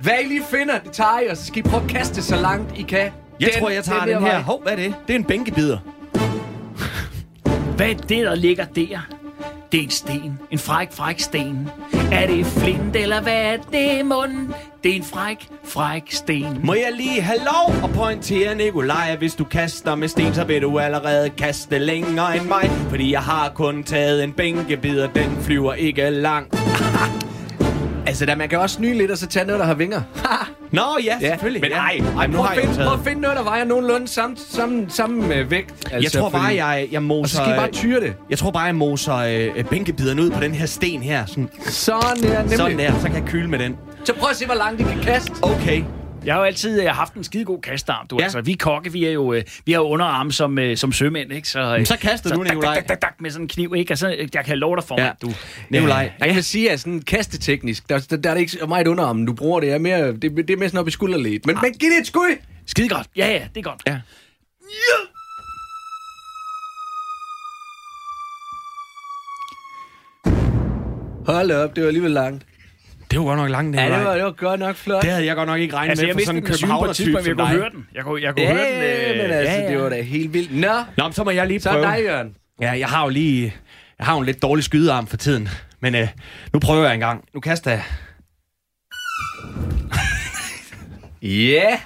Hvad 0.00 0.12
I 0.24 0.28
lige 0.28 0.42
finder, 0.50 0.78
det 0.78 0.92
tager 0.92 1.20
I, 1.20 1.26
og 1.26 1.36
så 1.36 1.46
skal 1.46 1.58
I 1.58 1.62
prøve 1.62 1.82
at 1.82 1.88
kaste 1.88 2.22
så 2.22 2.36
langt 2.36 2.78
I 2.78 2.82
kan. 2.82 3.10
Jeg 3.40 3.50
tror, 3.58 3.70
jeg 3.70 3.84
tager 3.84 4.00
den, 4.00 4.08
der 4.08 4.20
her. 4.20 4.26
vej. 4.28 4.40
Hov, 4.40 4.62
hvad 4.62 4.72
er 4.72 4.76
det? 4.76 4.94
Det 5.06 5.14
er 5.14 5.18
en 5.18 5.24
bænkebider. 5.24 5.78
Hvad 7.76 7.90
er 7.90 7.94
det, 7.94 8.26
der 8.26 8.34
ligger 8.34 8.64
der? 8.64 9.00
Det 9.72 9.80
er 9.80 9.84
en 9.84 9.90
sten. 9.90 10.38
En 10.50 10.58
fræk, 10.58 10.92
fræk 10.92 11.20
sten. 11.20 11.68
Er 12.12 12.26
det 12.26 12.46
flint, 12.46 12.96
eller 12.96 13.22
hvad 13.22 13.42
er 13.42 13.56
det, 13.72 14.06
munden? 14.06 14.54
Det 14.82 14.92
er 14.92 14.96
en 14.96 15.02
fræk, 15.02 15.48
fræk 15.64 16.02
sten. 16.10 16.60
Må 16.64 16.74
jeg 16.74 16.92
lige 16.96 17.20
have 17.20 17.38
lov 17.38 17.84
at 17.84 17.96
pointere, 17.96 18.54
Nikolaj, 18.54 19.08
at 19.10 19.18
hvis 19.18 19.34
du 19.34 19.44
kaster 19.44 19.94
med 19.94 20.08
sten, 20.08 20.34
så 20.34 20.44
vil 20.44 20.62
du 20.62 20.78
allerede 20.78 21.30
kaste 21.30 21.78
længere 21.78 22.36
end 22.36 22.46
mig. 22.46 22.70
Fordi 22.88 23.12
jeg 23.12 23.20
har 23.20 23.52
kun 23.54 23.84
taget 23.84 24.24
en 24.24 24.32
bænkebider, 24.32 25.06
den 25.06 25.36
flyver 25.42 25.74
ikke 25.74 26.10
langt. 26.10 26.59
Altså, 28.06 28.26
da 28.26 28.34
man 28.34 28.48
kan 28.48 28.58
også 28.58 28.76
snyde 28.76 28.94
lidt, 28.98 29.10
og 29.10 29.18
så 29.18 29.26
tage 29.26 29.44
noget, 29.46 29.60
der 29.60 29.66
har 29.66 29.74
vinger. 29.74 30.02
Nå 30.72 30.82
ja, 31.04 31.16
Ja, 31.20 31.28
selvfølgelig. 31.30 31.60
men 31.60 31.70
ja. 31.70 31.76
ej, 31.76 32.00
ej, 32.18 32.26
nu 32.26 32.32
prøv, 32.36 32.44
har 32.46 32.54
at 32.54 32.60
finde, 32.60 32.74
prøv 32.84 32.92
at 32.92 33.00
finde 33.04 33.20
noget, 33.20 33.36
der 33.36 33.42
vejer 33.42 33.64
nogenlunde 33.64 34.08
samme, 34.08 34.36
samme, 34.50 34.86
samme 34.88 35.34
øh, 35.34 35.50
vægt. 35.50 35.70
Altså, 35.92 35.98
Jeg 36.18 36.22
tror 36.22 36.30
bare, 36.30 36.54
jeg, 36.54 36.88
jeg 36.90 36.98
Og 36.98 37.02
moser... 37.02 37.36
så 37.36 37.42
skal 37.42 37.54
I 37.54 37.56
bare 37.58 37.70
tyre 37.70 38.00
det. 38.00 38.14
Jeg 38.30 38.38
tror 38.38 38.50
bare, 38.50 38.62
jeg 38.62 38.74
moser 38.74 39.14
øh, 39.56 39.64
bænkebiderne 39.64 40.22
ud 40.22 40.30
på 40.30 40.40
den 40.40 40.54
her 40.54 40.66
sten 40.66 41.02
her. 41.02 41.26
Sådan, 41.26 41.50
Sådan 41.62 42.22
der, 42.22 42.38
nemlig. 42.40 42.56
sådan 42.56 42.78
der, 42.78 42.92
så 43.00 43.06
kan 43.06 43.14
jeg 43.14 43.24
kyle 43.26 43.48
med 43.48 43.58
den. 43.58 43.76
Så 44.04 44.14
prøv 44.14 44.30
at 44.30 44.36
se, 44.36 44.46
hvor 44.46 44.54
langt 44.54 44.78
de 44.78 44.84
kan 44.84 44.98
kaste. 45.02 45.32
Okay. 45.42 45.82
Jeg 46.24 46.34
har 46.34 46.40
jo 46.40 46.44
altid 46.46 46.80
øh, 46.82 46.86
haft 46.88 47.14
en 47.14 47.24
skide 47.24 47.44
god 47.44 47.60
kastarm, 47.60 48.06
du. 48.06 48.16
Ja. 48.16 48.20
Ja. 48.20 48.24
Altså, 48.24 48.40
vi 48.40 48.52
kokke, 48.54 48.92
vi 48.92 49.04
er 49.04 49.10
jo 49.10 49.32
øh, 49.32 49.42
vi 49.66 49.72
har 49.72 49.78
jo 49.80 49.86
underarm 49.88 50.30
som, 50.30 50.58
øh, 50.58 50.76
som 50.76 50.92
sømænd, 50.92 51.32
ikke? 51.32 51.48
Så, 51.48 51.76
øh, 51.78 51.86
så 51.86 51.96
kaster 51.96 52.34
du, 52.34 52.42
dak, 52.44 52.48
Nikolaj. 52.54 52.74
dak, 52.74 52.88
dak, 52.88 53.02
dak, 53.02 53.14
med 53.20 53.30
sådan 53.30 53.44
en 53.44 53.48
kniv, 53.48 53.74
ikke? 53.76 53.90
Altså, 53.90 54.26
jeg 54.34 54.44
kan 54.44 54.58
love 54.58 54.76
dig 54.76 54.84
for 54.84 55.00
Ja. 55.00 55.04
mig, 55.06 55.14
du. 55.22 55.30
Nikolaj. 55.70 56.12
Jeg 56.20 56.34
kan 56.34 56.42
sige, 56.42 56.70
at 56.70 56.80
sådan 56.80 57.00
kasteteknisk, 57.02 57.88
der, 57.88 57.98
der, 58.10 58.16
der 58.16 58.30
er 58.30 58.34
det 58.34 58.40
ikke 58.40 58.52
så 58.52 58.66
meget 58.66 58.86
underarmen, 58.88 59.26
du 59.26 59.32
bruger. 59.32 59.60
Det 59.60 59.72
er 59.72 59.78
mere, 59.78 60.06
det, 60.12 60.22
det 60.22 60.50
er 60.50 60.56
mere 60.56 60.68
sådan 60.68 60.80
op 60.80 60.88
i 60.88 60.90
skulderledet. 60.90 61.46
Men, 61.46 61.58
men 61.62 61.72
giv 61.72 61.90
det 61.90 61.98
et 62.00 62.06
skud! 62.06 62.36
Skide 62.66 62.88
godt. 62.88 63.06
Ja, 63.16 63.26
ja, 63.28 63.42
det 63.54 63.56
er 63.56 63.62
godt. 63.70 63.82
Ja. 63.86 64.00
Hold 71.26 71.50
op, 71.50 71.76
det 71.76 71.82
var 71.82 71.88
alligevel 71.88 72.10
langt. 72.10 72.46
Det 73.10 73.18
var 73.18 73.24
godt 73.24 73.38
nok 73.38 73.50
langt, 73.50 73.76
Ja, 73.76 73.82
Nikolaj. 73.82 73.98
det 73.98 74.06
var, 74.08 74.14
det 74.14 74.24
var 74.24 74.30
godt 74.30 74.60
nok 74.60 74.76
flot. 74.76 75.02
Det 75.02 75.10
havde 75.10 75.26
jeg 75.26 75.36
godt 75.36 75.46
nok 75.48 75.58
ikke 75.60 75.74
regnet 75.74 75.90
Altså, 75.90 76.02
med 76.02 76.08
jeg 76.08 76.16
for 76.16 76.24
sådan 76.26 76.42
en 76.42 76.46
københavner-type 76.46 77.06
men 77.10 77.16
jeg 77.16 77.24
som 77.24 77.36
kunne 77.36 77.48
høre 77.48 77.70
den. 77.70 77.86
Jeg 77.94 78.04
kunne, 78.04 78.22
jeg 78.22 78.32
kunne 78.34 78.42
ja, 78.46 78.52
høre 78.52 79.08
den. 79.10 79.18
men 79.22 79.30
altså, 79.30 79.56
det 79.68 79.78
var 79.82 79.88
da 79.88 80.02
helt 80.02 80.32
vildt. 80.34 80.56
Nå, 80.60 80.68
Nå, 80.96 81.04
men 81.04 81.12
så 81.12 81.24
må 81.24 81.30
jeg 81.30 81.46
lige 81.46 81.60
så 81.60 81.70
prøve. 81.70 81.84
er 81.86 81.96
dig, 81.96 82.04
Jørgen. 82.04 82.34
Ja, 82.60 82.70
jeg 82.78 82.88
har 82.88 83.02
jo 83.02 83.08
lige... 83.08 83.54
Jeg 83.98 84.06
har 84.06 84.14
jo 84.14 84.20
en 84.20 84.26
lidt 84.26 84.42
dårlig 84.42 84.64
skydearm 84.64 85.06
for 85.06 85.16
tiden. 85.16 85.48
Men 85.80 85.94
øh, 85.94 86.08
nu 86.52 86.58
prøver 86.58 86.84
jeg 86.84 86.94
en 86.94 87.00
gang. 87.00 87.24
Nu 87.34 87.40
kaster 87.40 87.70
jeg... 87.70 87.82
Ja. 91.22 91.80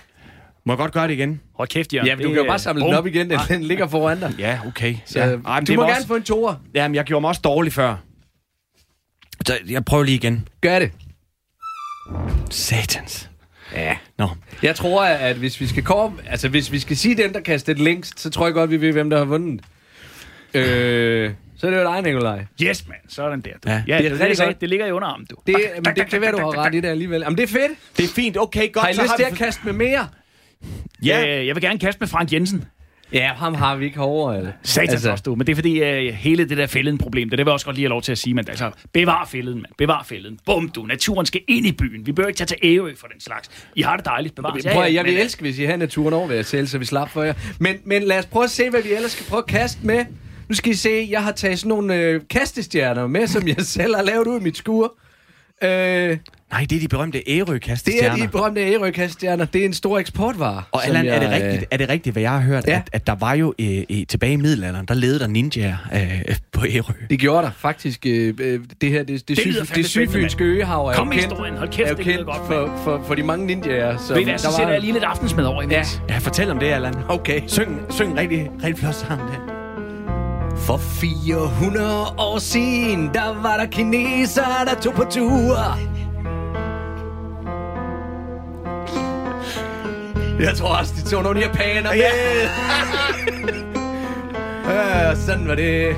Må 0.67 0.73
jeg 0.73 0.79
godt 0.79 0.93
gøre 0.93 1.09
det 1.09 1.13
igen? 1.15 1.41
Hold 1.57 1.69
kæft, 1.69 1.95
Jørgen. 1.95 2.07
Ja, 2.09 2.17
men 2.17 2.23
du 2.25 2.29
kan 2.33 2.43
jo 2.43 2.49
bare 2.49 2.59
samle 2.59 2.85
den 2.85 2.95
op 2.95 3.07
igen. 3.07 3.31
Den, 3.31 3.39
den 3.49 3.63
ligger 3.63 3.87
foran 3.89 4.21
dig. 4.21 4.33
Ja, 4.39 4.59
okay. 4.67 4.95
Så, 5.05 5.19
ja. 5.19 5.27
ja, 5.29 5.37
Ej, 5.47 5.61
men 5.61 5.67
du 5.67 5.73
det 5.73 5.79
må 5.79 5.83
gerne 5.85 5.97
også... 5.97 6.07
få 6.07 6.15
en 6.17 6.23
toer. 6.23 6.55
Jamen, 6.75 6.95
jeg 6.95 7.05
gjorde 7.05 7.21
mig 7.21 7.29
også 7.29 7.41
dårlig 7.45 7.73
før. 7.73 7.97
Så 9.47 9.59
jeg 9.69 9.85
prøver 9.85 10.05
lige 10.05 10.15
igen. 10.15 10.49
Gør 10.61 10.79
det. 10.79 10.91
Satans. 12.51 13.31
Ja. 13.75 13.97
Nå. 14.19 14.29
Jeg 14.63 14.77
tror, 14.77 15.05
at 15.05 15.37
hvis 15.37 15.61
vi 15.61 15.67
skal 15.67 15.83
komme, 15.83 16.19
altså 16.27 16.49
hvis 16.49 16.73
vi 16.73 16.79
skal 16.79 16.97
sige 16.97 17.17
den, 17.17 17.33
der 17.35 17.41
kastede 17.41 17.75
det 17.75 17.85
længst, 17.85 18.21
så 18.21 18.31
tror 18.31 18.47
jeg 18.47 18.55
godt, 18.55 18.71
vi 18.71 18.81
ved, 18.81 18.93
hvem 18.93 19.11
der 19.11 19.19
har 19.19 19.25
vundet. 19.25 19.61
Øh, 20.55 21.31
så 21.57 21.67
er 21.67 21.71
det 21.71 21.79
jo 21.79 21.85
dig, 21.85 22.03
Nikolaj. 22.03 22.45
Yes, 22.63 22.89
man. 22.89 22.97
Sådan 23.09 23.41
der, 23.41 23.51
du. 23.65 23.71
Ja, 23.71 23.83
Ja, 23.89 23.99
det 23.99 24.07
er 24.07 24.11
det, 24.11 24.21
det, 24.21 24.41
rigtig 24.41 24.61
det, 24.61 24.69
ligger 24.69 24.87
i 24.87 24.91
underarmen, 24.93 25.27
du. 25.31 25.37
Det, 25.47 25.57
men 25.85 25.97
det 25.97 26.11
kan 26.11 26.21
være, 26.21 26.33
du 26.33 26.39
har 26.39 26.59
ret 26.59 26.75
i 26.75 26.81
det 26.81 26.89
alligevel. 26.89 27.21
Jamen, 27.21 27.37
det 27.39 27.43
er 27.43 27.49
fedt. 27.49 27.73
Det 27.97 28.05
er 28.05 28.09
fint. 28.09 28.37
Okay, 28.37 28.73
godt. 28.73 28.85
Har 28.85 28.93
I 28.93 28.97
lyst 29.03 29.13
til 29.17 29.23
at 29.25 29.35
kaste 29.35 29.61
med 29.65 29.73
mere? 29.73 30.09
Ja. 31.05 31.21
Ja. 31.21 31.41
Øh, 31.41 31.47
jeg 31.47 31.55
vil 31.55 31.63
gerne 31.63 31.79
kaste 31.79 32.01
med 32.01 32.09
Frank 32.09 32.33
Jensen. 32.33 32.65
Ja, 33.13 33.33
ham 33.37 33.55
har 33.55 33.77
vi 33.77 33.85
ikke 33.85 33.97
herovre, 33.97 34.39
eller? 34.39 34.53
Satans 34.63 34.93
altså. 34.93 35.11
også, 35.11 35.23
du. 35.23 35.35
Men 35.35 35.47
det 35.47 35.53
er 35.53 35.57
fordi, 35.57 35.81
uh, 36.09 36.15
hele 36.15 36.49
det 36.49 36.59
der 36.59 36.67
fælden-problem, 36.67 37.31
det, 37.31 37.39
det 37.39 37.47
vil 37.47 37.51
jeg 37.51 37.53
også 37.53 37.67
godt 37.67 37.77
lige 37.77 37.85
have 37.85 37.91
lov 37.91 38.03
til 38.03 38.13
at 38.13 38.19
sige, 38.19 38.35
men 38.35 38.45
altså, 38.49 38.71
bevar 38.93 39.29
fælden, 39.33 39.55
mand. 39.55 39.73
Bevar 39.79 40.03
fælden. 40.09 40.39
Bum, 40.47 40.69
du. 40.69 40.83
Naturen 40.83 41.27
skal 41.27 41.41
ind 41.49 41.67
i 41.67 41.73
byen. 41.73 42.07
Vi 42.07 42.13
bør 42.13 42.27
ikke 42.27 42.37
tage 42.39 42.47
til 42.47 42.57
Ærø 42.63 42.95
for 42.97 43.07
den 43.07 43.21
slags. 43.21 43.51
I 43.77 43.83
har 43.83 43.97
det 43.97 44.05
dejligt. 44.05 44.35
Bevar. 44.35 44.59
Prøv, 44.73 44.83
at- 44.83 44.95
jeg 44.95 45.05
vil 45.05 45.19
elske, 45.19 45.41
hvis 45.43 45.59
I 45.59 45.65
havde 45.65 45.79
naturen 45.79 46.15
over 46.15 46.27
ved 46.29 46.37
jer 46.37 46.43
selv, 46.43 46.67
så 46.67 46.79
vi 46.79 46.85
slap 46.85 47.11
for 47.11 47.23
jer. 47.23 47.35
Men, 47.59 47.77
men 47.85 48.03
lad 48.03 48.19
os 48.19 48.27
prøve 48.27 48.45
at 48.45 48.51
se, 48.51 48.71
hvad 48.71 48.83
vi 48.83 48.93
ellers 48.93 49.13
skal 49.13 49.27
prøve 49.27 49.39
at 49.39 49.47
kaste 49.47 49.87
med. 49.87 50.05
Nu 50.49 50.55
skal 50.55 50.73
I 50.73 50.75
se, 50.75 51.07
jeg 51.11 51.23
har 51.25 51.33
taget 51.33 51.59
sådan 51.59 51.69
nogle 51.69 51.95
øh, 51.97 52.21
kastestjerner 52.31 53.07
med, 53.07 53.27
som 53.27 53.49
jeg 53.49 53.57
selv 53.77 53.95
har 53.97 54.03
lavet 54.03 54.27
ud 54.27 54.41
i 54.41 54.43
mit 54.43 54.57
skur. 54.57 54.95
Øh, 55.65 56.17
Nej, 56.55 56.67
det 56.71 56.77
er 56.77 56.81
de 56.81 56.89
berømte 56.89 57.19
det 57.27 58.05
er 58.05 58.15
de 58.17 58.29
berømte 58.29 58.61
Ærø-kastestjerner. 58.61 59.45
Det 59.45 59.61
er 59.61 59.65
en 59.65 59.73
stor 59.73 59.99
eksportvare. 59.99 60.63
Og 60.73 60.87
Allan, 60.87 61.07
er, 61.09 61.21
det 61.21 61.31
rigtigt, 61.31 61.55
øh, 61.63 61.67
er 61.71 61.77
det 61.77 61.89
rigtigt, 61.89 62.15
hvad 62.15 62.23
jeg 62.23 62.31
har 62.31 62.41
hørt, 62.41 62.65
Ja. 62.67 62.77
at, 62.77 62.91
at 62.93 63.07
der 63.07 63.15
var 63.15 63.35
jo 63.35 63.55
øh, 63.59 63.83
øh, 63.91 64.07
tilbage 64.09 64.33
i 64.33 64.37
middelalderen, 64.37 64.87
der 64.87 64.95
levede 64.95 65.19
der 65.19 65.27
ninjaer 65.27 65.77
øh, 65.95 66.37
på 66.53 66.65
Ærø? 66.67 66.93
Det 67.11 67.19
gjorde 67.19 67.43
der 67.47 67.51
faktisk. 67.59 68.07
Øh, 68.07 68.35
øh, 68.41 68.61
det 68.81 68.91
her, 68.91 68.99
det, 68.99 69.09
det, 69.09 69.29
Det 69.29 69.37
det 69.45 69.67
fandme 69.69 69.85
sygfynske 69.85 70.45
øhav 70.45 70.87
er 70.87 70.93
Kom 70.95 71.07
jo 71.07 71.13
kendt, 71.13 71.25
historien. 71.25 71.57
Hold 71.57 71.69
kæft, 71.69 71.87
er 71.87 71.91
jo 71.93 71.97
det 71.97 72.07
lyder 72.07 72.17
kendt 72.17 72.27
godt, 72.27 72.47
for, 72.47 72.81
for, 72.85 73.03
for 73.07 73.15
de 73.15 73.23
mange 73.23 73.47
ninjaer. 73.47 73.97
Som 73.99 74.15
Ved 74.15 74.23
I 74.23 74.25
hvad, 74.25 74.39
så 74.39 74.47
der 74.47 74.53
sætter 74.53 74.65
var- 74.65 74.73
jeg 74.73 74.81
lige 74.81 74.93
lidt 74.93 75.05
aftensmad 75.05 75.45
over 75.45 75.63
imens. 75.63 76.01
Ja. 76.09 76.15
Ja, 76.15 76.19
fortæl 76.19 76.51
om 76.51 76.59
det, 76.59 76.67
Allan. 76.67 76.95
Okay. 77.09 77.41
Syng, 77.47 77.81
syng 77.91 78.17
rigtig, 78.19 78.51
rigtig 78.65 78.79
flot 78.79 78.95
sang 78.95 79.21
der. 79.21 79.51
For 80.57 80.77
400 80.77 81.87
år 82.19 82.39
siden, 82.39 83.11
der 83.15 83.43
var 83.43 83.57
der 83.57 83.67
kineser, 83.67 84.43
der 84.67 84.81
tog 84.81 84.95
på 84.95 85.05
tur. 85.11 85.79
Jeg 90.41 90.57
tror 90.57 90.77
også, 90.77 90.95
de 90.97 91.11
tog 91.11 91.23
nogle 91.23 91.41
japaner 91.41 91.91
med. 91.91 92.03
Ja, 94.69 95.15
sådan 95.15 95.49
var 95.49 95.55
det. 95.55 95.97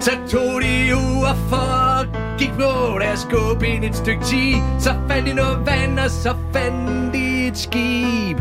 Så 0.00 0.10
tog 0.30 0.62
de 0.62 0.94
og 1.30 1.36
for 1.48 2.06
gik 2.38 2.50
på 2.52 2.98
deres 2.98 3.28
ind 3.64 3.84
et 3.84 3.96
stykke 3.96 4.24
tid. 4.24 4.54
Så 4.78 4.94
fandt 5.08 5.28
de 5.28 5.34
noget 5.34 5.66
vand, 5.66 5.98
og 5.98 6.10
så 6.10 6.34
fandt 6.52 7.14
de 7.14 7.46
et 7.46 7.58
skib. 7.58 8.38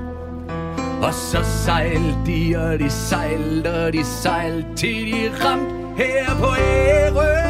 Og 1.01 1.13
så 1.13 1.43
sejlte 1.65 2.15
de, 2.25 2.55
og 2.57 2.79
de 2.79 2.89
sejlte, 2.89 3.85
og 3.85 3.93
de 3.93 4.05
sejlte, 4.05 4.75
til 4.75 5.13
de 5.13 5.31
ramte 5.45 6.03
her 6.03 6.35
på 6.39 6.47
Ærø. 6.59 7.48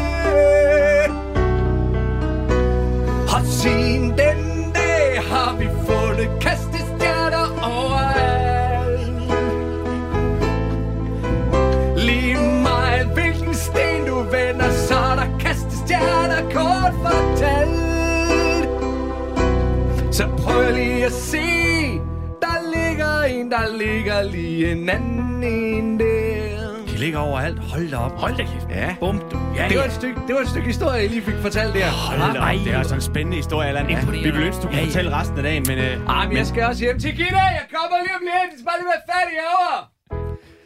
Der 23.50 23.76
ligger 23.78 24.22
lige 24.22 24.72
en 24.72 24.88
anden 24.88 25.42
en 25.44 26.00
der 26.00 26.84
De 26.88 26.96
ligger 26.98 27.18
overalt. 27.18 27.58
Hold 27.58 27.90
da 27.90 27.96
op. 27.96 28.12
Hold 28.12 28.36
da 28.36 28.42
kæft. 28.42 28.66
Ja. 28.70 28.94
Bum, 29.00 29.18
du. 29.32 29.38
Ja, 29.56 29.68
det 29.68 29.78
var, 29.78 29.84
et 29.84 29.92
stykke, 29.92 30.20
det 30.26 30.34
var 30.34 30.40
et 30.40 30.48
stykke 30.48 30.66
historie, 30.66 31.00
jeg 31.02 31.10
lige 31.10 31.22
fik 31.22 31.34
fortalt 31.42 31.74
der. 31.74 31.86
Hold 31.90 32.34
da 32.34 32.40
op. 32.40 32.64
Det 32.64 32.72
er 32.74 32.78
altså 32.78 32.94
en 32.94 33.00
spændende 33.00 33.36
historie, 33.36 33.68
Allan. 33.68 33.90
Ja, 33.90 34.00
vi 34.10 34.30
vil 34.30 34.42
ønske, 34.42 34.62
du 34.62 34.66
kunne 34.66 34.76
Ja, 34.76 34.80
ja. 34.82 34.86
fortælle 34.86 35.10
resten 35.16 35.36
af 35.36 35.42
dagen, 35.42 35.64
men... 35.68 35.78
Øh, 35.78 36.06
Ej, 36.08 36.28
men 36.28 36.36
jeg 36.36 36.46
skal 36.46 36.62
også 36.64 36.84
hjem 36.84 36.98
til 36.98 37.10
Gitte. 37.16 37.36
Jeg 37.38 37.62
kommer 37.74 37.96
lige 38.04 38.14
om 38.14 38.20
lidt. 38.22 38.50
Det 38.52 38.58
skal 38.58 38.64
bare 38.64 38.78
lige 38.80 38.88
være 38.94 39.02
færdig 39.14 39.34
herovre. 39.40 39.86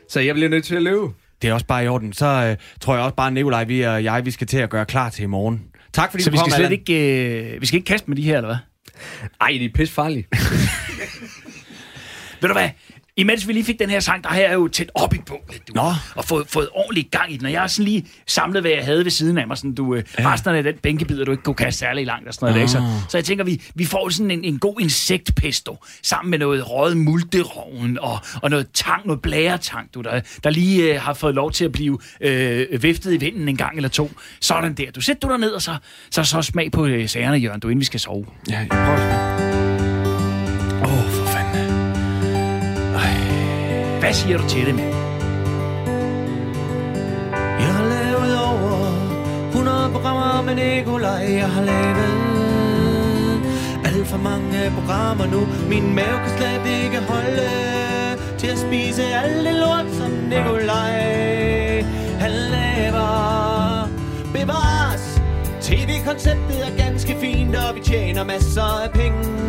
Så 0.08 0.20
jeg 0.20 0.34
bliver 0.34 0.48
nødt 0.50 0.64
til 0.64 0.76
at 0.76 0.82
løbe. 0.82 1.06
det 1.42 1.50
er 1.50 1.54
også 1.54 1.66
bare 1.66 1.84
i 1.84 1.88
orden. 1.88 2.12
Så 2.12 2.26
øh, 2.26 2.56
tror 2.80 2.94
jeg 2.94 3.04
også 3.04 3.14
bare, 3.16 3.30
Nikolaj, 3.30 3.64
vi 3.64 3.82
og 3.82 4.04
jeg, 4.04 4.24
vi 4.24 4.30
skal 4.30 4.46
til 4.46 4.58
at 4.58 4.70
gøre 4.70 4.84
klar 4.86 5.08
til 5.10 5.22
i 5.22 5.26
morgen. 5.26 5.62
Tak 5.92 6.10
fordi 6.10 6.22
Så 6.22 6.30
du 6.30 6.34
vi 6.34 6.38
kom, 6.38 6.50
skal 6.50 6.56
slet 6.56 6.64
Allan. 6.64 6.80
ikke, 6.80 7.54
øh, 7.54 7.60
vi 7.60 7.66
skal 7.66 7.76
ikke 7.76 7.86
kaste 7.86 8.08
med 8.10 8.16
de 8.16 8.22
her, 8.22 8.36
eller 8.36 8.48
hvad? 8.48 8.56
Ej, 9.40 9.48
de 9.48 9.64
er 9.64 9.68
pisse 9.74 9.94
farlige. 9.94 10.26
Ved 12.44 12.48
du 12.48 12.54
hvad? 12.54 12.70
Imens 13.16 13.48
vi 13.48 13.52
lige 13.52 13.64
fik 13.64 13.78
den 13.78 13.90
her 13.90 14.00
sang, 14.00 14.24
der 14.24 14.30
har 14.30 14.40
jeg 14.40 14.54
jo 14.54 14.68
tæt 14.68 14.90
op 14.94 15.14
i 15.14 15.18
bålet, 15.26 15.68
du. 15.68 15.72
Nå. 15.74 15.92
Og 16.14 16.24
fået, 16.24 16.46
fået 16.48 16.68
ordentlig 16.72 17.08
gang 17.10 17.32
i 17.32 17.36
den. 17.36 17.46
Og 17.46 17.52
jeg 17.52 17.60
har 17.60 17.66
sådan 17.66 17.84
lige 17.84 18.06
samlet, 18.26 18.62
hvad 18.62 18.70
jeg 18.70 18.84
havde 18.84 19.04
ved 19.04 19.10
siden 19.10 19.38
af 19.38 19.46
mig. 19.46 19.58
Sådan, 19.58 19.74
du, 19.74 19.94
ja. 19.94 20.02
Resten 20.18 20.54
af 20.54 20.62
den 20.62 20.74
bænkebider, 20.82 21.24
du 21.24 21.30
ikke 21.30 21.42
kunne 21.42 21.54
kaste 21.54 21.78
særlig 21.78 22.06
langt 22.06 22.28
og 22.28 22.34
sådan 22.34 22.54
noget. 22.54 22.62
Oh. 22.62 22.68
Så, 22.68 22.82
så 23.08 23.18
jeg 23.18 23.24
tænker, 23.24 23.44
vi, 23.44 23.62
vi 23.74 23.84
får 23.84 24.08
sådan 24.08 24.30
en, 24.30 24.44
en 24.44 24.58
god 24.58 24.80
insektpesto, 24.80 25.84
sammen 26.02 26.30
med 26.30 26.38
noget 26.38 26.70
røget 26.70 26.96
multerovn 26.96 27.98
og, 28.00 28.18
og 28.42 28.50
noget 28.50 28.66
tang, 28.74 29.06
noget 29.06 29.22
blæretang, 29.22 29.94
du, 29.94 30.00
der, 30.00 30.20
der 30.44 30.50
lige 30.50 30.94
øh, 30.94 31.00
har 31.00 31.14
fået 31.14 31.34
lov 31.34 31.52
til 31.52 31.64
at 31.64 31.72
blive 31.72 31.98
øh, 32.20 32.82
viftet 32.82 33.12
i 33.12 33.16
vinden 33.16 33.48
en 33.48 33.56
gang 33.56 33.76
eller 33.76 33.88
to. 33.88 34.10
Sådan 34.40 34.74
der. 34.74 34.90
Du 34.90 35.00
sætter 35.00 35.28
du 35.28 35.34
dig 35.34 35.40
ned, 35.40 35.50
og 35.50 35.62
så, 35.62 35.76
så, 36.10 36.24
så 36.24 36.42
smag 36.42 36.72
på 36.72 36.86
øh, 36.86 37.08
sagerne, 37.08 37.36
Jørgen, 37.36 37.60
du, 37.60 37.68
inden 37.68 37.80
vi 37.80 37.84
skal 37.84 38.00
sove. 38.00 38.26
Ja, 38.50 38.58
jeg 38.58 38.68
prøver 38.68 39.33
Hvad 44.04 44.14
siger 44.14 44.38
du 44.38 44.48
til 44.48 44.66
det, 44.66 44.74
mand? 44.74 44.94
Jeg 47.62 47.72
har 47.76 47.84
lavet 47.94 48.38
over 48.38 48.76
100 49.48 49.90
programmer 49.92 50.42
med 50.42 50.54
Nikolaj. 50.54 51.24
Jeg 51.42 51.48
har 51.48 51.62
lavet 51.62 52.14
alt 53.84 54.06
for 54.06 54.18
mange 54.18 54.72
programmer 54.76 55.26
nu. 55.26 55.40
Min 55.68 55.94
mave 55.94 56.18
kan 56.24 56.30
slet 56.38 56.84
ikke 56.84 56.98
holde 57.00 57.48
til 58.38 58.46
at 58.46 58.58
spise 58.58 59.02
alt 59.02 59.46
det 59.46 59.54
lort, 59.54 59.86
som 59.98 60.10
Nikolaj 60.10 61.82
han 62.20 62.30
laver. 62.30 63.88
Bevares! 64.32 65.22
TV-konceptet 65.60 66.58
er 66.66 66.76
ganske 66.76 67.16
fint, 67.20 67.56
og 67.56 67.74
vi 67.74 67.80
tjener 67.80 68.24
masser 68.24 68.82
af 68.84 68.90
penge. 68.90 69.43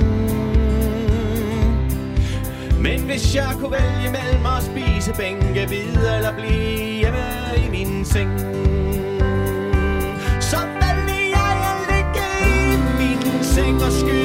Men 2.85 2.99
hvis 3.01 3.35
jeg 3.35 3.51
kunne 3.59 3.71
vælge 3.71 4.11
mellem 4.11 4.45
at 4.45 4.63
spise 4.63 5.13
bænke 5.17 5.69
videre 5.69 6.17
eller 6.17 6.33
blive 6.33 6.93
hjemme 7.01 7.27
i 7.65 7.69
min 7.69 8.05
seng 8.05 8.39
Så 10.49 10.57
valgte 10.81 11.17
jeg 11.35 11.53
at 11.71 11.77
ligge 11.91 12.27
i 12.51 12.77
min 12.99 13.43
seng 13.43 13.83
og 13.83 13.91
skyde 13.91 14.24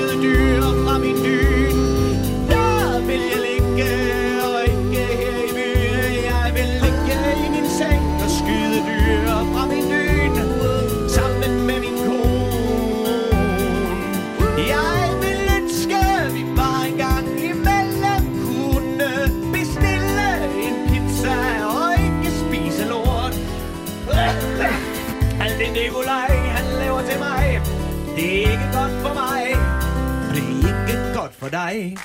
dig. 31.51 31.97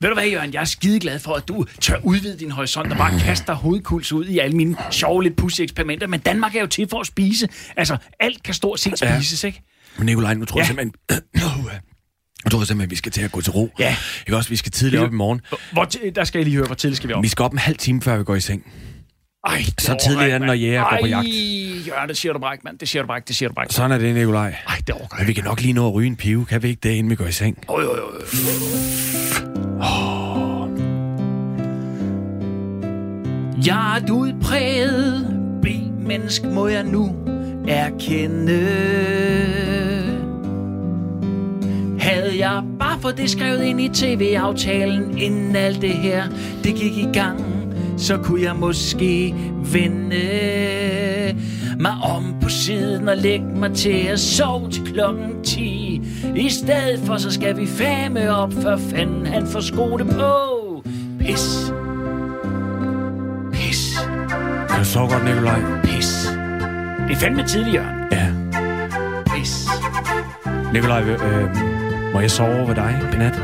Ved 0.00 0.08
du 0.08 0.14
hvad, 0.14 0.26
Jørgen? 0.28 0.52
Jeg 0.52 0.60
er 0.60 0.64
skide 0.64 1.00
glad 1.00 1.18
for, 1.18 1.34
at 1.34 1.48
du 1.48 1.66
tør 1.80 1.96
udvide 2.02 2.38
din 2.38 2.50
horisont 2.50 2.92
og 2.92 2.98
bare 2.98 3.20
kaste 3.20 3.46
dig 3.46 3.54
hovedkuls 3.54 4.12
ud 4.12 4.24
i 4.26 4.38
alle 4.38 4.56
mine 4.56 4.76
sjove, 4.90 5.22
lidt 5.22 5.36
pussy 5.36 5.60
eksperimenter. 5.60 6.06
Men 6.06 6.20
Danmark 6.20 6.54
er 6.56 6.60
jo 6.60 6.66
til 6.66 6.88
for 6.90 7.00
at 7.00 7.06
spise. 7.06 7.48
Altså, 7.76 7.96
alt 8.20 8.42
kan 8.42 8.54
stort 8.54 8.80
set 8.80 8.98
spises, 8.98 9.44
ikke? 9.44 9.62
Men 9.96 10.06
Nikolaj, 10.06 10.34
nu 10.34 10.44
tror 10.44 10.60
jeg 10.60 10.64
Ja. 10.64 10.66
simpelthen... 10.66 10.92
Nu 12.44 12.50
tror 12.50 12.60
jeg 12.60 12.66
simpelthen, 12.66 12.86
at 12.86 12.90
vi 12.90 12.96
skal 12.96 13.12
til 13.12 13.22
at 13.22 13.32
gå 13.32 13.40
til 13.40 13.52
ro. 13.52 13.70
Ja. 13.78 13.96
Ikke 14.26 14.36
også? 14.36 14.48
Vi 14.50 14.56
skal 14.56 14.72
tidligt 14.72 15.02
op 15.02 15.12
i 15.12 15.14
morgen. 15.14 15.40
Hvor, 15.72 15.84
der 16.14 16.24
skal 16.24 16.38
jeg 16.38 16.44
lige 16.44 16.56
høre, 16.56 16.66
hvor 16.66 16.74
tidligt 16.74 16.96
skal 16.96 17.08
vi 17.08 17.14
op. 17.14 17.22
Vi 17.22 17.28
skal 17.28 17.42
op 17.42 17.52
en 17.52 17.58
halv 17.58 17.76
time, 17.76 18.02
før 18.02 18.16
vi 18.18 18.24
går 18.24 18.34
i 18.34 18.40
seng. 18.40 18.72
Ej, 19.46 19.56
det 19.66 19.80
Så 19.80 19.96
tidligt 20.04 20.28
jeg 20.28 20.34
er 20.34 20.38
det, 20.38 20.46
når 20.46 20.54
jæger 20.54 20.90
går 20.90 20.98
på 21.00 21.06
jagt. 21.06 21.26
Ej, 21.28 21.32
Jørgen, 21.86 22.08
det 22.08 22.16
siger 22.16 22.32
du 22.32 22.38
bare 22.38 22.54
ikke, 22.54 22.64
mand. 22.64 22.78
Det 22.78 22.88
siger 22.88 23.02
du 23.02 23.06
bare 23.06 23.18
ikke, 23.18 23.28
det 23.28 23.36
siger 23.36 23.48
du 23.48 23.54
bare 23.54 23.64
ikke. 23.64 23.74
Sådan 23.74 23.92
er 23.92 23.98
det, 23.98 24.14
Nikolaj. 24.14 24.54
Ej, 24.68 24.74
det 24.86 24.94
overgår 24.94 25.16
Men 25.18 25.26
vi 25.28 25.32
kan 25.32 25.44
nok 25.44 25.60
lige 25.60 25.72
nå 25.72 25.88
at 25.88 25.94
ryge 25.94 26.06
en 26.06 26.16
pive. 26.16 26.46
Kan 26.46 26.62
vi 26.62 26.68
ikke 26.68 26.80
det, 26.82 26.90
inden 26.90 27.10
vi 27.10 27.14
går 27.14 27.26
i 27.26 27.32
seng? 27.32 27.58
Oj, 27.68 27.82
oj, 27.84 27.98
oj. 27.98 28.22
Jeg 33.66 33.96
er 33.96 34.02
et 34.04 34.10
udpræget 34.10 35.26
B-menneske, 35.62 36.46
må 36.46 36.68
jeg 36.68 36.84
nu 36.84 37.16
erkende. 37.68 38.66
Havde 42.00 42.38
jeg 42.38 42.62
bare 42.78 43.00
fået 43.00 43.16
det 43.16 43.30
skrevet 43.30 43.62
ind 43.62 43.80
i 43.80 43.88
tv-aftalen, 43.88 45.18
inden 45.18 45.56
alt 45.56 45.82
det 45.82 45.94
her, 45.94 46.28
det 46.64 46.74
gik 46.74 46.96
i 46.96 47.08
gang, 47.12 47.57
så 47.98 48.16
kunne 48.16 48.42
jeg 48.42 48.56
måske 48.56 49.34
vende 49.72 50.16
mig 51.80 51.92
om 52.14 52.34
på 52.42 52.48
siden 52.48 53.08
og 53.08 53.16
lægge 53.16 53.44
mig 53.46 53.74
til 53.74 54.06
at 54.08 54.20
sove 54.20 54.70
til 54.70 54.82
klokken 54.92 55.42
10. 55.44 56.02
I 56.36 56.48
stedet 56.50 57.00
for, 57.06 57.16
så 57.16 57.30
skal 57.30 57.56
vi 57.56 57.66
fame 57.66 58.30
op, 58.30 58.52
før 58.52 58.76
fanden 58.76 59.26
han 59.26 59.46
får 59.46 59.60
skoene 59.60 60.04
på. 60.04 60.84
Pis. 61.20 61.72
Pis. 63.52 63.98
Du 64.78 64.84
sove 64.84 65.08
godt, 65.10 65.24
Nikolaj? 65.24 65.60
Pis. 65.84 66.26
Det 67.08 67.14
er 67.14 67.18
fandme 67.20 67.46
tidligt, 67.46 67.74
Jørgen. 67.74 67.96
Ja. 68.12 68.26
Pis. 69.34 69.68
Nikolaj, 70.72 71.02
øh, 71.02 71.56
må 72.12 72.20
jeg 72.20 72.30
sove 72.30 72.54
over 72.56 72.66
ved 72.66 72.74
dig 72.74 73.00
i 73.14 73.16
nat? 73.16 73.34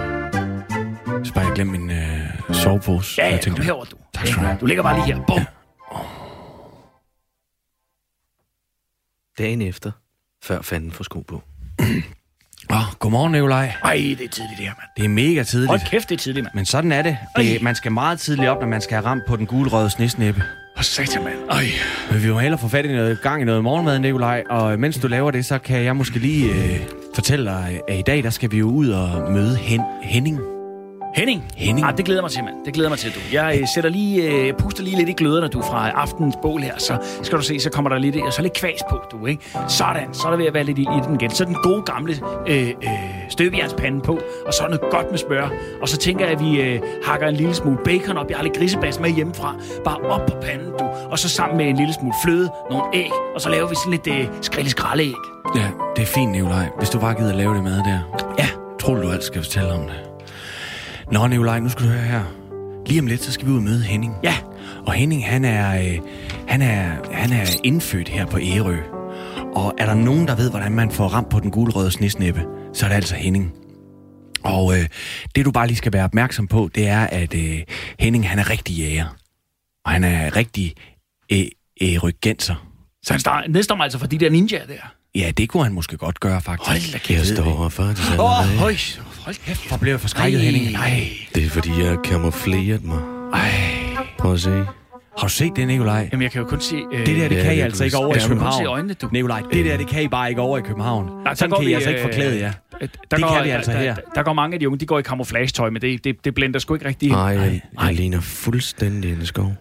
Så 1.27 1.35
bare 1.35 1.45
jeg 1.45 1.53
glemte 1.55 1.79
min 1.79 1.90
øh, 1.90 2.55
sovepose. 2.55 3.23
Ja, 3.23 3.31
Så 3.31 3.31
ja, 3.31 3.40
jeg 3.47 3.57
kom 3.57 3.64
herover, 3.64 3.85
du. 3.85 3.97
Tak 4.25 4.33
skal 4.33 4.43
du 4.43 4.47
have. 4.47 4.59
Du 4.61 4.67
ligger 4.67 4.83
bare 4.83 4.95
lige 4.95 5.15
her. 5.15 5.25
Bum. 5.27 5.41
Dagen 9.39 9.63
efter, 9.63 9.91
før 10.43 10.63
fanden 10.63 10.93
får 10.93 11.05
sko 11.05 11.21
på. 11.21 11.43
Åh, 12.71 12.93
godmorgen, 12.99 13.33
Nikolaj. 13.33 13.73
Ej, 13.85 13.95
det 13.95 14.11
er 14.13 14.29
tidligt, 14.29 14.59
det 14.59 14.67
her, 14.67 14.75
mand. 14.79 14.89
Det 14.97 15.05
er 15.05 15.09
mega 15.09 15.43
tidligt. 15.43 15.69
Hold 15.69 15.81
kæft, 15.91 16.09
det 16.09 16.15
er 16.15 16.19
tidligt, 16.19 16.45
mand. 16.45 16.55
Men 16.55 16.65
sådan 16.67 16.93
er 16.93 17.03
det. 17.03 17.19
Ej. 17.37 17.43
det. 17.43 17.63
Man 17.63 17.75
skal 17.75 17.93
meget 17.93 18.21
tidligt 18.21 18.49
op, 18.49 18.61
når 18.61 18.69
man 18.69 18.81
skal 18.81 18.95
have 18.95 19.07
ramt 19.07 19.23
på 19.29 19.37
den 19.37 19.47
gulrøde 19.47 19.91
snesnæppe. 19.91 20.43
Hvor 20.75 20.83
satan, 20.83 21.25
mand. 21.25 21.39
Ej. 21.51 21.65
Men 22.11 22.23
vi 22.23 22.31
må 22.31 22.39
hellere 22.39 22.61
få 22.61 22.69
fat 22.69 22.85
i 22.85 22.89
noget 22.93 23.23
gang 23.23 23.43
i 23.43 23.45
noget 23.45 23.63
morgenmad, 23.63 23.99
Nikolaj. 23.99 24.43
Og 24.51 24.79
mens 24.79 24.99
du 24.99 25.09
laver 25.09 25.31
det, 25.31 25.47
så 25.47 25.59
kan 25.59 25.85
jeg 25.85 25.97
måske 25.97 26.19
lige 26.19 26.53
øh, 26.55 26.81
fortælle 27.15 27.51
dig, 27.51 27.81
at 27.89 27.99
i 27.99 28.03
dag, 28.03 28.23
der 28.23 28.31
skal 28.31 28.51
vi 28.51 28.59
jo 28.59 28.67
ud 28.69 28.89
og 28.89 29.33
møde 29.33 29.57
Hen 29.57 29.81
Henning. 30.03 30.54
Henning. 31.14 31.44
Henning. 31.57 31.87
Ah, 31.87 31.96
det 31.96 32.05
glæder 32.05 32.22
mig 32.22 32.31
til, 32.31 32.44
mand. 32.44 32.55
Det 32.64 32.74
glæder 32.74 32.88
mig 32.90 32.98
til, 32.98 33.14
du. 33.14 33.20
Jeg 33.33 33.59
øh, 33.61 33.66
sætter 33.74 33.90
lige, 33.90 34.22
øh, 34.22 34.53
puster 34.59 34.83
lige 34.83 34.96
lidt 34.96 35.09
i 35.09 35.12
gløderne, 35.12 35.48
du, 35.48 35.62
fra 35.62 35.90
aftenens 35.90 36.37
bål 36.42 36.61
her. 36.61 36.79
Så 36.79 36.98
skal 37.22 37.38
du 37.38 37.42
se, 37.42 37.61
så 37.61 37.70
kommer 37.70 37.88
der 37.88 37.98
lidt, 37.98 38.16
og 38.16 38.33
så 38.33 38.42
lidt 38.42 38.53
kvæs 38.53 38.81
på, 38.90 39.00
du, 39.12 39.27
ikke? 39.27 39.42
Sådan, 39.68 40.14
så 40.14 40.27
er 40.27 40.31
der 40.31 40.37
ved 40.37 40.46
at 40.46 40.55
være 40.55 40.64
lidt 40.64 40.79
i, 40.79 40.83
i 40.83 41.00
den 41.07 41.14
igen. 41.14 41.31
Så 41.31 41.44
den 41.44 41.55
gode 41.55 41.83
gamle 41.83 42.14
øh, 42.48 42.68
øh, 42.68 42.74
støbejernspande 43.29 44.00
på, 44.00 44.20
og 44.46 44.55
så 44.55 44.62
noget 44.64 44.81
godt 44.90 45.11
med 45.11 45.18
smør. 45.18 45.48
Og 45.83 45.88
så 45.88 45.96
tænker 45.96 46.24
jeg, 46.24 46.35
at 46.35 46.40
vi 46.40 46.61
øh, 46.61 46.81
hakker 47.05 47.29
en 47.29 47.37
lille 47.37 47.55
smule 47.55 47.79
bacon 47.85 48.16
op. 48.16 48.29
Jeg 48.31 48.37
har 48.37 48.44
lidt 48.44 48.57
grisebas 48.57 49.00
med 49.00 49.11
hjemmefra. 49.11 49.55
Bare 49.85 49.96
op 49.96 50.27
på 50.27 50.37
panden, 50.42 50.70
du. 50.79 50.85
Og 51.11 51.18
så 51.18 51.29
sammen 51.29 51.57
med 51.57 51.66
en 51.66 51.77
lille 51.77 51.94
smule 51.94 52.14
fløde, 52.24 52.50
nogle 52.70 52.85
æg, 52.94 53.11
og 53.35 53.40
så 53.40 53.48
laver 53.48 53.68
vi 53.68 53.74
sådan 53.74 53.90
lidt 53.90 54.07
øh, 54.20 54.29
skrille 54.42 54.70
skraldeæg. 54.70 55.14
Ja, 55.57 55.66
det 55.96 56.03
er 56.03 56.07
fint, 56.07 56.33
Nikolaj. 56.33 56.68
Hvis 56.79 56.90
du 56.90 56.98
bare 56.98 57.14
gider 57.14 57.35
lave 57.35 57.55
det 57.55 57.64
mad 57.64 57.77
der. 57.77 57.98
Ja. 58.38 58.48
Tror 58.81 58.94
du, 58.94 59.03
du 59.03 59.11
alt 59.11 59.24
skal 59.24 59.42
fortælle 59.42 59.72
om 59.72 59.81
det? 59.81 60.13
Nå, 61.12 61.27
Nikolaj, 61.27 61.61
nu 61.61 61.69
skal 61.69 61.87
du 61.87 61.90
høre 61.90 62.03
her. 62.03 62.23
Lige 62.87 63.01
om 63.01 63.07
lidt, 63.07 63.23
så 63.25 63.33
skal 63.33 63.47
vi 63.47 63.53
ud 63.53 63.57
og 63.57 63.62
møde 63.62 63.83
Henning. 63.83 64.14
Ja. 64.23 64.35
Og 64.87 64.93
Henning, 64.93 65.27
han 65.27 65.45
er, 65.45 65.83
øh, 65.83 65.99
han 66.49 66.62
er, 66.62 67.12
han 67.12 67.33
er 67.33 67.47
indfødt 67.64 68.09
her 68.09 68.27
på 68.27 68.38
Ærø. 68.43 68.77
Og 69.55 69.75
er 69.79 69.87
der 69.87 69.95
nogen, 69.95 70.29
der 70.29 70.37
ved, 70.37 70.51
hvordan 70.51 70.73
man 70.73 70.90
får 70.90 71.09
ramt 71.09 71.29
på 71.29 71.40
den 71.40 71.51
gulrøde 71.51 71.90
snesnæppe, 71.90 72.45
så 72.73 72.85
er 72.85 72.88
det 72.88 72.97
altså 72.97 73.14
Henning. 73.14 73.53
Og 74.45 74.79
øh, 74.79 74.87
det, 75.35 75.45
du 75.45 75.51
bare 75.51 75.67
lige 75.67 75.77
skal 75.77 75.93
være 75.93 76.05
opmærksom 76.05 76.47
på, 76.49 76.71
det 76.75 76.88
er, 76.88 77.01
at 77.07 77.35
øh, 77.35 77.62
Henning, 77.99 78.29
han 78.29 78.38
er 78.38 78.51
rigtig 78.51 78.77
jæger. 78.77 79.17
Og 79.85 79.90
han 79.93 80.05
er 80.05 80.37
rigtig 80.37 80.75
øh. 81.33 81.45
Så 83.03 83.12
han 83.12 83.21
star- 83.21 83.47
nedstammer 83.49 83.85
altså 83.85 83.99
fra 83.99 84.07
de 84.07 84.19
der 84.19 84.31
ninjaer 84.31 84.67
der. 84.67 84.95
Ja, 85.14 85.31
det 85.37 85.49
kunne 85.49 85.62
han 85.62 85.73
måske 85.73 85.97
godt 85.97 86.21
gøre, 86.21 86.40
faktisk. 86.40 86.71
Hold 86.71 86.93
da 86.93 86.99
kæft. 86.99 87.19
Jeg 87.19 87.37
står 87.37 87.69
faktisk 87.69 88.12
Åh, 88.12 88.25
oh. 88.25 88.40
oh, 88.40 88.47
høj. 88.47 88.75
Hold 89.25 89.37
kæft. 89.47 89.69
Hvor 89.69 89.77
blev 89.77 89.93
jeg 89.93 90.01
forskrækket, 90.01 90.39
Ej. 90.41 90.45
Henning? 90.45 90.73
Nej. 90.73 91.09
Det 91.35 91.45
er 91.45 91.49
fordi, 91.51 91.71
jeg 91.79 91.89
har 91.89 92.01
kamufleret 92.05 92.85
mig. 92.85 92.99
Ej. 93.35 93.51
Prøv 94.19 94.33
at 94.33 94.41
se. 94.41 94.51
Har 95.19 95.27
du 95.27 95.29
set 95.29 95.53
det, 95.57 95.67
Nikolaj? 95.67 96.09
Jamen, 96.13 96.23
jeg 96.23 96.31
kan 96.33 96.43
jo 96.43 96.49
kun 96.49 96.61
se... 96.61 96.77
Øh, 96.93 97.07
Det 97.07 97.17
der, 97.17 97.29
det 97.29 97.37
Ja, 97.37 97.43
kan 97.43 97.53
I 97.53 97.57
det 97.57 97.63
altså 97.63 97.85
ikke 97.85 97.97
vi- 97.97 98.05
over 98.05 98.15
i 98.15 98.19
jeg 98.19 98.29
København. 98.29 98.63
se 98.63 98.65
øjnene, 98.65 98.95
du. 98.95 99.09
Nikolaj, 99.13 99.43
det 99.53 99.65
der, 99.65 99.77
det 99.77 99.87
kan 99.89 100.03
I 100.03 100.09
bare 100.09 100.29
ikke 100.29 100.41
over 100.41 100.59
i 100.59 100.61
København. 100.61 101.11
Nej, 101.25 101.35
Sådan 101.35 101.57
kan 101.61 101.69
I 101.69 101.73
altså 101.73 101.91
ikke 101.91 102.03
forklæde 102.03 102.41
jer. 102.41 102.53
Der 102.81 102.87
Det 103.11 103.21
går, 103.25 103.35
kan 103.37 103.45
vi 103.45 103.51
altså 103.51 103.73
der, 103.73 103.79
her. 103.79 103.95
Der, 103.95 104.01
der, 104.15 104.23
går 104.23 104.33
mange 104.33 104.55
af 104.55 104.61
de 104.61 104.69
unge, 104.69 104.79
de 104.81 104.87
går 104.87 104.99
i 104.99 105.03
camouflage-tøj, 105.03 105.71
men 105.71 105.83
det, 105.83 106.05
det, 106.05 106.25
det 106.25 106.35
blender 106.35 106.59
sgu 106.59 106.75
ikke 106.75 106.89
rigtig 106.89 107.07
ind. 107.09 107.17
Ej, 107.17 107.23
jeg, 107.23 107.61
jeg 107.83 107.95
ligner 107.95 108.21
fuldstændig 108.21 109.13
en 109.13 109.27
skov. 109.27 109.55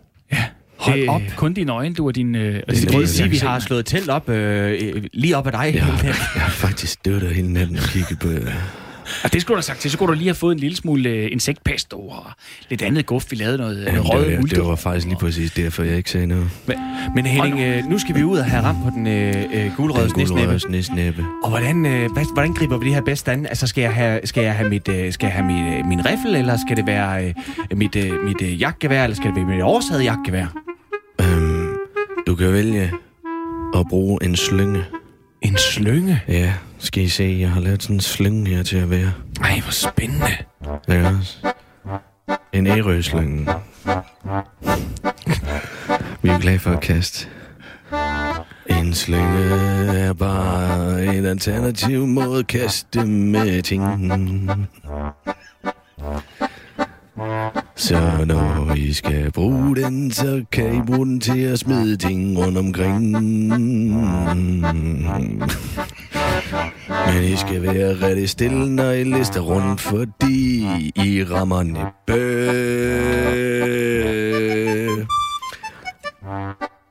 Hold 0.78 1.00
det, 1.00 1.10
op. 1.10 1.22
Kun 1.36 1.54
dine 1.54 1.72
øjne, 1.72 1.96
du 1.96 2.08
og 2.08 2.16
din... 2.16 2.36
Øh, 2.36 2.54
Det 2.70 2.92
Det 2.92 3.10
sige, 3.10 3.30
vi 3.30 3.38
har 3.38 3.60
slået 3.60 3.80
et 3.80 3.86
telt 3.86 4.10
op 4.10 4.30
øh, 4.30 4.72
øh, 4.96 5.04
lige 5.14 5.38
op 5.38 5.48
ad 5.48 5.52
dig. 5.52 5.72
Jeg, 5.76 5.84
har- 5.84 6.04
jeg 6.06 6.14
har 6.42 6.50
faktisk 6.52 6.94
støvet 6.94 7.22
der 7.22 7.30
hele 7.34 7.54
natten 7.54 7.76
og 7.78 7.84
kigget 7.84 8.20
på 8.20 8.30
jer. 8.30 8.52
Og 9.24 9.34
det 9.34 9.42
skulle 9.42 9.56
du 9.56 9.58
have 9.58 9.64
sagt 9.64 9.80
til. 9.80 9.92
Så 9.92 9.98
kunne 9.98 10.08
du 10.08 10.14
lige 10.14 10.28
have 10.28 10.36
fået 10.36 10.54
en 10.54 10.60
lille 10.60 10.78
smule 10.78 11.10
øh, 11.10 11.32
insektpesto 11.32 12.08
og 12.08 12.26
lidt 12.70 12.82
andet 12.82 13.06
guf. 13.06 13.32
Vi 13.32 13.36
lavede 13.36 13.58
noget 13.58 13.78
øh, 13.78 13.86
Jamen, 13.86 14.02
røget 14.02 14.28
det, 14.28 14.38
var, 14.38 14.44
det 14.44 14.66
var 14.66 14.76
faktisk 14.76 15.08
lige 15.08 15.18
præcis 15.20 15.52
derfor, 15.52 15.84
jeg 15.84 15.98
ikke 15.98 16.10
sagde 16.10 16.28
noget. 16.28 16.50
Men 17.16 17.26
Henning, 17.26 17.60
øh, 17.60 17.86
nu 17.86 18.00
skal 18.00 18.16
vi 18.16 18.24
ud 18.24 18.38
og 18.38 18.46
have 18.46 18.64
ramt 18.64 18.78
på 18.84 18.90
den 18.90 19.08
øh, 19.08 19.76
gulrøde 19.78 20.10
snesnæppe. 20.10 20.42
Guldrøde 20.42 20.60
snesnæppe. 20.60 21.26
Og 21.44 21.50
hvordan, 21.50 21.86
øh, 21.86 22.12
hvad, 22.12 22.24
hvordan 22.34 22.54
griber 22.54 22.78
vi 22.78 22.86
det 22.86 22.94
her 22.94 23.02
bedst 23.02 23.30
an? 23.30 23.46
Altså, 23.46 23.68
skal 23.68 23.82
jeg 23.82 23.94
have, 23.94 24.20
skal 24.24 24.44
jeg 24.44 24.56
have, 24.56 24.70
mit, 24.70 24.88
øh, 24.88 25.14
skal 25.14 25.28
jeg 25.28 25.34
have 25.34 25.46
mit, 25.46 25.78
øh, 25.78 25.86
min 25.86 26.06
riffel, 26.06 26.36
eller 26.36 26.58
skal 26.68 26.78
det 26.78 26.86
være 26.86 27.26
øh, 27.26 27.34
mit, 27.78 27.96
øh, 27.96 28.24
mit 28.24 28.42
øh, 28.42 28.62
jagtgevær, 28.62 29.04
eller 29.04 29.16
skal 29.16 29.28
det 29.28 29.36
være 29.36 29.46
mit 29.46 29.62
oversaget 29.62 30.04
jagtgevær? 30.04 30.46
Øhm, 31.22 31.68
du 32.28 32.36
kan 32.36 32.54
vælge 32.54 32.92
at 33.76 33.86
bruge 33.90 34.20
en 34.24 34.36
slynge. 34.36 34.84
En 35.44 35.58
slynge? 35.58 36.22
Ja, 36.28 36.54
skal 36.78 37.04
I 37.04 37.08
se, 37.08 37.38
jeg 37.40 37.50
har 37.50 37.60
lavet 37.62 37.84
sådan 37.84 37.96
en 37.96 38.00
slynge 38.02 38.50
her 38.50 38.64
til 38.64 38.78
at 38.78 38.90
være. 38.90 39.14
Ej, 39.42 39.60
hvor 39.60 39.72
spændende. 39.72 40.38
Ja. 40.88 41.12
En 42.54 42.68
ærøslynge. 42.68 43.48
Vi 46.22 46.30
er 46.30 46.40
glade 46.40 46.60
for 46.60 46.72
at 46.72 46.82
kaste. 46.82 47.28
En 48.70 48.94
slynge 48.94 49.44
er 50.00 50.14
bare 50.14 51.06
en 51.16 51.26
alternativ 51.26 52.08
måde 52.08 52.40
at 52.40 52.48
kaste 52.48 53.06
med 53.06 53.62
ting. 53.62 53.84
Så 57.76 58.26
når 58.26 58.74
I 58.76 58.94
skal 58.94 59.32
bruge 59.32 59.76
den, 59.76 60.12
så 60.12 60.44
kan 60.52 60.76
I 60.76 60.82
bruge 60.82 61.06
den 61.06 61.20
til 61.20 61.40
at 61.40 61.60
smide 61.60 61.98
ting 61.98 62.38
rundt 62.38 62.58
omkring. 62.58 63.12
Men 67.08 67.24
I 67.24 67.36
skal 67.36 67.62
være 67.62 67.94
rigtig 67.94 68.30
stille, 68.30 68.76
når 68.76 68.92
I 68.92 69.04
lister 69.04 69.42
rundt, 69.42 69.82
fordi 69.82 70.62
I 70.96 71.24
rammer 71.24 71.64
næppe. 71.64 72.14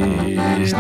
Shh, 0.65 0.75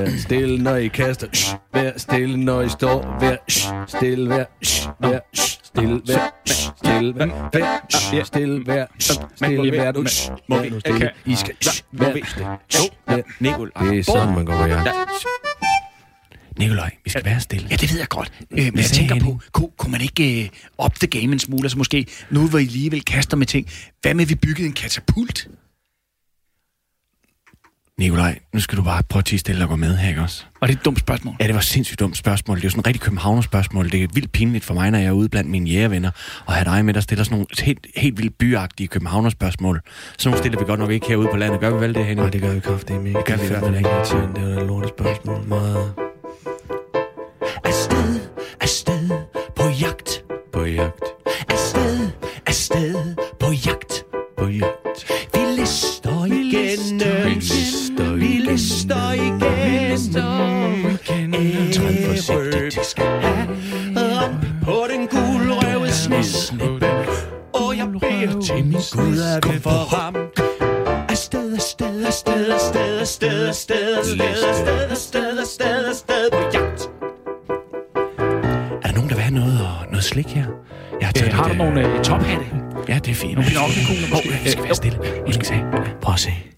Vær 0.00 0.18
stille, 0.18 0.62
når 0.62 0.76
I 0.76 0.88
kaster. 0.88 1.26
Shh, 1.32 1.54
Vær 1.74 1.90
stille, 1.96 2.36
når 2.36 2.60
I 2.62 2.68
står. 2.68 3.16
Vær 3.20 3.36
shh, 3.48 3.66
stille, 3.88 4.28
vær 4.28 4.44
shh, 4.62 4.88
vær 5.00 5.18
shh, 5.34 5.58
stille, 5.64 6.02
vær 6.06 6.30
shh, 6.46 6.70
stille, 6.76 7.14
vær 7.14 7.26
vær 7.52 8.24
stille, 8.24 8.66
vær 8.66 8.86
stille, 9.36 9.72
vær 9.72 9.92
du 9.92 10.04
Må 10.48 10.56
vær 10.56 10.62
vi- 10.62 10.80
stille. 10.80 11.10
I 11.26 11.34
skal 11.34 11.54
shh, 11.60 11.82
vær 11.92 12.12
stille. 12.26 12.46
Det 13.08 13.98
er 13.98 14.02
sådan, 14.02 14.34
man 14.34 14.44
går 14.44 14.66
jagt. 14.66 14.88
Nikolaj, 16.58 16.90
vi 17.04 17.10
skal 17.10 17.24
være 17.24 17.40
stille. 17.40 17.66
Ja, 17.70 17.76
det 17.76 17.90
ved 17.92 17.98
jeg 17.98 18.08
godt. 18.08 18.32
Øh, 18.50 18.64
men 18.64 18.76
jeg 18.76 18.84
tænker 18.84 19.20
på, 19.20 19.40
kunne, 19.52 19.68
kunne 19.78 19.92
man 19.92 20.00
ikke 20.00 20.42
øh, 20.42 20.48
op 20.78 20.94
the 20.94 21.06
game 21.06 21.32
en 21.32 21.38
smule? 21.38 21.64
Altså 21.64 21.78
måske, 21.78 22.06
nu 22.30 22.48
hvor 22.48 22.58
I 22.58 22.62
alligevel 22.62 23.04
kaster 23.04 23.36
med 23.36 23.46
ting, 23.46 23.66
hvad 24.02 24.14
med, 24.14 24.24
at 24.24 24.28
vi 24.28 24.34
byggede 24.34 24.66
en 24.66 24.72
katapult? 24.72 25.48
Nikolaj, 27.98 28.38
nu 28.52 28.60
skal 28.60 28.78
du 28.78 28.82
bare 28.82 29.02
prøve 29.08 29.20
at 29.20 29.24
tige 29.24 29.38
stille 29.38 29.64
og 29.64 29.68
gå 29.68 29.76
med 29.76 29.96
her, 29.96 30.08
ikke 30.08 30.20
også? 30.20 30.44
Og 30.60 30.68
det 30.68 30.74
er 30.74 30.78
et 30.78 30.84
dumt 30.84 30.98
spørgsmål. 30.98 31.34
Ja, 31.40 31.46
det 31.46 31.54
var 31.54 31.60
et 31.60 31.66
sindssygt 31.66 32.00
dumt 32.00 32.16
spørgsmål. 32.16 32.56
Det 32.56 32.62
er 32.62 32.66
jo 32.66 32.70
sådan 32.70 32.80
et 32.80 32.86
rigtig 32.86 33.00
københavnerspørgsmål. 33.00 33.90
Det 33.90 34.02
er 34.02 34.08
vildt 34.14 34.32
pinligt 34.32 34.64
for 34.64 34.74
mig, 34.74 34.90
når 34.90 34.98
jeg 34.98 35.06
er 35.06 35.12
ude 35.12 35.28
blandt 35.28 35.50
mine 35.50 35.70
jægervenner, 35.70 36.10
og 36.46 36.52
have 36.52 36.64
dig 36.64 36.84
med, 36.84 36.94
der 36.94 37.00
stiller 37.00 37.24
sådan 37.24 37.34
nogle 37.34 37.46
helt, 37.62 37.86
helt 37.96 38.18
vildt 38.18 38.38
byagtige 38.38 38.86
københavnerspørgsmål. 38.86 39.80
Sådan 40.18 40.30
nogle 40.30 40.38
stiller 40.38 40.58
vi 40.58 40.64
godt 40.64 40.80
nok 40.80 40.90
ikke 40.90 41.06
herude 41.08 41.28
på 41.30 41.36
landet. 41.36 41.60
Gør 41.60 41.70
vi 41.74 41.80
vel 41.80 41.94
det, 41.94 42.06
Henning? 42.06 42.20
Nej, 42.20 42.30
det 42.30 42.40
gør 42.40 42.52
vi 42.54 42.60
kraftigt 42.60 43.06
ikke. 43.06 43.18
Det 43.18 43.24
gør 43.24 43.36
vi 43.36 43.44
i 43.44 43.48
hvert 43.48 43.60
fald 43.64 43.76
ikke. 43.76 43.88
Det 43.88 44.42
er 44.42 44.54
jo 44.54 44.60
et 44.60 44.66
lortet 44.66 44.90
spørgsmål. 44.98 45.48
Meget 45.48 45.92
Afsted, 47.64 48.20
afsted 48.60 49.10
på 49.56 49.62
jagt. 49.80 50.24
på 50.52 50.64
jagt. 50.64 51.04
Afsted, 51.48 52.10
afsted 52.46 53.14
på 53.40 53.46
jagt. 53.66 54.04
På 54.38 54.48
jagt. 54.48 55.12
Vi 55.34 55.40
lister 55.60 56.24
igennem. 56.24 57.00
Vi 58.54 58.58
lister 58.58 59.10
Vi 59.10 59.90
lister 59.90 60.28
igennem. 60.78 61.72
Træd 61.72 62.06
forsigtigt. 62.06 62.78
Vi 62.78 62.84
skal 62.84 63.04
have 63.04 63.48
ramp 63.96 64.46
på 64.64 64.86
den 64.90 65.08
guldrøvede 65.08 65.92
snesnæppe. 65.92 66.86
Og 67.54 67.76
jeg 67.76 67.86
beder 68.00 68.40
til 68.40 68.64
min 68.64 68.82
Gud, 68.92 69.18
at 69.36 69.52
vi 69.52 69.58
får 69.58 69.70
ramt. 69.94 70.40
Afsted, 71.10 71.54
afsted, 71.54 72.04
afsted, 72.06 72.50
afsted, 72.50 73.00
afsted, 73.00 73.48
afsted, 73.48 73.96
afsted, 73.98 74.40
afsted, 74.40 74.90
afsted, 74.90 75.38
afsted, 75.38 75.84
afsted 75.88 76.30
på 76.30 76.42
jagt. 76.54 76.90
Er 78.82 78.86
der 78.88 78.94
nogen, 78.94 79.08
der 79.08 79.14
vil 79.14 79.24
have 79.24 79.34
noget, 79.34 79.60
og 79.60 79.86
noget 79.90 80.04
slik 80.04 80.26
her? 80.26 80.46
Jeg 81.00 81.08
har 81.08 81.12
taget 81.12 81.32
Øh, 81.32 81.38
har 81.38 81.48
du 81.48 81.54
nogle 81.54 81.88
øh, 81.88 82.04
tophatte? 82.04 82.46
Ja, 82.88 82.94
det 82.94 83.10
er 83.10 83.14
fint. 83.14 83.34
Nogle 83.34 83.50
pinocchio-kugler 83.50 84.08
måske? 84.10 84.28
Åh, 84.28 84.44
vi 84.44 84.50
skal 84.50 84.64
være 84.64 84.74
stille. 84.74 84.98
Nu 85.26 85.32
skal 85.32 85.40
vi 85.40 85.46
se. 85.46 85.54
Prøv 86.02 86.14
at 86.14 86.20
se 86.20 86.53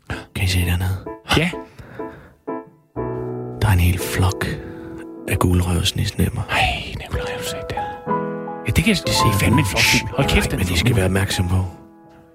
ja, 8.87 8.90
det 8.90 9.14
se. 9.14 9.38
Fandme 9.40 9.59
en 9.61 9.66
flot 9.66 9.83
fugl. 9.83 10.11
Hold 10.16 10.29
kæft, 10.29 10.51
den 10.51 10.59
Men 10.59 10.66
fugl. 10.66 10.79
skal 10.79 10.96
være 10.96 11.05
opmærksom 11.05 11.49
på. 11.49 11.64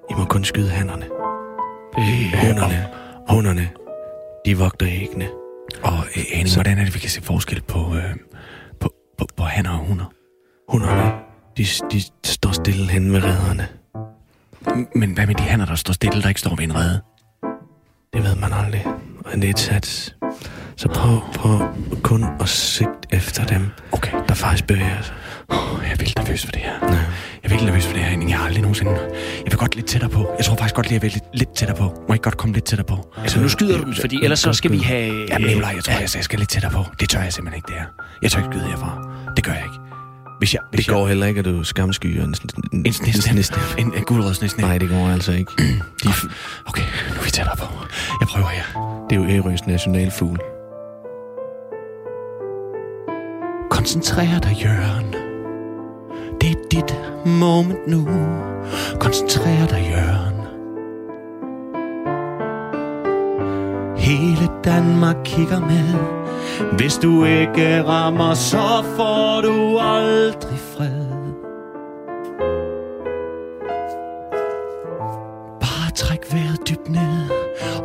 I 0.10 0.14
må 0.14 0.26
kun 0.26 0.44
skyde 0.44 0.70
hannerne. 0.70 1.06
Hunderne, 2.44 2.88
hunderne, 3.30 3.70
de 4.46 4.58
vogter 4.58 4.88
æggene. 4.90 5.28
Og 5.84 5.98
øh, 6.18 6.24
Henning, 6.34 6.56
hvordan 6.56 6.78
er 6.78 6.84
det, 6.86 6.94
vi 6.94 7.00
kan 7.00 7.10
se 7.10 7.22
forskel 7.22 7.62
på, 7.62 7.96
øh, 7.96 8.16
på, 8.80 8.94
på, 9.18 9.26
på 9.38 9.44
hanner 9.44 9.72
og 9.72 9.78
hunder? 9.78 10.06
Hunderne, 10.70 11.12
de, 11.58 11.66
de 11.92 12.02
står 12.24 12.52
stille 12.52 12.90
hen 12.92 13.14
ved 13.14 13.24
redderne. 13.24 13.68
Men 14.96 15.14
hvad 15.14 15.28
med 15.28 15.36
de 15.36 15.44
hanner, 15.44 15.66
der 15.66 15.76
står 15.76 15.94
stille, 15.94 16.22
der 16.22 16.28
ikke 16.28 16.40
står 16.40 16.56
ved 16.56 16.64
en 16.64 16.76
rede? 16.76 17.02
Det 18.14 18.24
ved 18.24 18.36
man 18.36 18.54
aldrig. 18.54 18.86
Og 19.26 19.32
det 19.36 19.44
er 19.44 19.50
et 19.50 19.60
sats. 19.60 20.16
Så 20.76 20.88
prøv, 20.90 21.20
prøv 21.36 21.60
kun 22.04 22.26
at 22.40 22.50
sigte 22.50 22.92
efter 23.12 23.46
dem, 23.46 23.68
Okay. 23.92 24.12
der 24.28 24.34
faktisk 24.34 24.68
bevæger 24.68 25.02
sig. 25.02 25.16
Oh, 25.52 25.84
jeg 25.84 25.92
er 25.92 25.96
vildt 25.96 26.18
nervøs 26.18 26.46
for 26.46 26.52
det 26.52 26.62
her. 26.62 26.74
Ja. 26.82 26.88
Jeg 26.88 27.00
er 27.44 27.50
virkelig 27.50 27.66
nervøs 27.66 27.86
for 27.86 27.94
det 27.94 28.02
her, 28.04 28.10
Henning. 28.10 28.30
Jeg 28.30 28.38
har 28.40 28.46
aldrig 28.46 28.62
nogensinde... 28.62 28.92
Jeg 29.46 29.52
vil 29.52 29.58
godt 29.58 29.76
lidt 29.76 29.88
tættere 29.88 30.10
på. 30.10 30.32
Jeg 30.38 30.46
tror 30.46 30.56
faktisk 30.56 30.76
godt 30.76 30.86
lige, 30.88 30.94
jeg 30.94 31.02
vil 31.02 31.12
lidt, 31.12 31.24
lidt 31.34 31.56
tættere 31.56 31.78
på. 31.78 31.84
Må 31.84 32.06
jeg 32.08 32.16
ikke 32.16 32.24
godt 32.24 32.38
komme 32.38 32.54
lidt 32.54 32.66
tættere 32.66 32.86
på? 32.88 33.14
Altså, 33.18 33.40
nu 33.40 33.50
skyder 33.50 33.78
du 33.78 33.84
dem, 33.84 33.94
fordi 34.02 34.20
ellers 34.24 34.40
så 34.40 34.54
skal 34.54 34.72
vi 34.72 34.78
have... 34.78 35.26
Jamen, 35.30 35.48
Nikolaj, 35.48 35.72
jeg 35.76 35.84
tror, 35.84 35.94
jeg, 35.94 36.10
jeg 36.16 36.24
skal 36.24 36.40
lidt 36.40 36.50
tættere 36.50 36.72
på. 36.72 36.86
Det 37.00 37.10
tør 37.10 37.22
jeg 37.22 37.34
simpelthen 37.34 37.58
ikke, 37.58 37.68
det 37.68 37.76
her. 37.76 37.86
Jeg 38.22 38.32
tør 38.32 38.40
ikke 38.40 38.50
skyde 38.56 38.68
herfra. 38.70 39.02
Det 39.36 39.44
gør 39.44 39.52
jeg 39.52 39.64
ikke. 39.64 39.76
Hvis 40.40 40.54
jeg... 40.54 40.62
Hvis 40.72 40.86
Det 40.86 40.94
går 40.94 41.08
heller 41.08 41.26
ikke, 41.26 41.40
at 41.40 41.46
du 41.46 41.64
skamskyer 41.64 42.24
en, 42.24 42.36
en, 42.74 42.86
Jeg, 42.86 42.94
en 43.08 43.14
snesnæb. 43.14 43.60
En, 43.78 43.94
en 43.98 44.04
gulrød 44.04 44.34
snesnæb. 44.34 44.66
Nej, 44.66 44.78
det 44.78 44.90
går 44.90 45.10
altså 45.10 45.32
ikke. 45.32 45.52
De, 46.04 46.10
Okay, 46.68 46.84
nu 47.10 47.20
er 47.20 47.24
vi 47.24 47.30
tættere 47.30 47.56
på. 47.58 47.66
Jeg 48.22 48.28
prøver 48.28 48.48
her. 48.48 49.06
det 49.10 49.16
er 49.18 49.20
jo 49.22 49.44
Ærøs 49.46 49.68
nationalfugl. 49.68 50.40
Koncentrer 53.70 54.40
dig, 54.40 54.56
Jørgen. 54.64 55.31
Det 56.42 56.52
er 56.52 56.68
dit 56.72 57.00
moment 57.26 57.88
nu. 57.88 58.08
Koncentrer 59.00 59.68
dig, 59.68 59.92
Jørgen. 59.92 60.42
Hele 63.98 64.50
Danmark 64.64 65.16
kigger 65.24 65.60
med. 65.60 65.96
Hvis 66.78 66.98
du 66.98 67.26
ikke 67.26 67.84
rammer, 67.84 68.34
så 68.34 68.84
får 68.96 69.42
du 69.42 69.78
aldrig 69.80 70.60
fred. 70.78 71.01
Træk 76.02 76.34
vejret 76.34 76.60
dybt 76.70 76.90
ned 76.90 77.30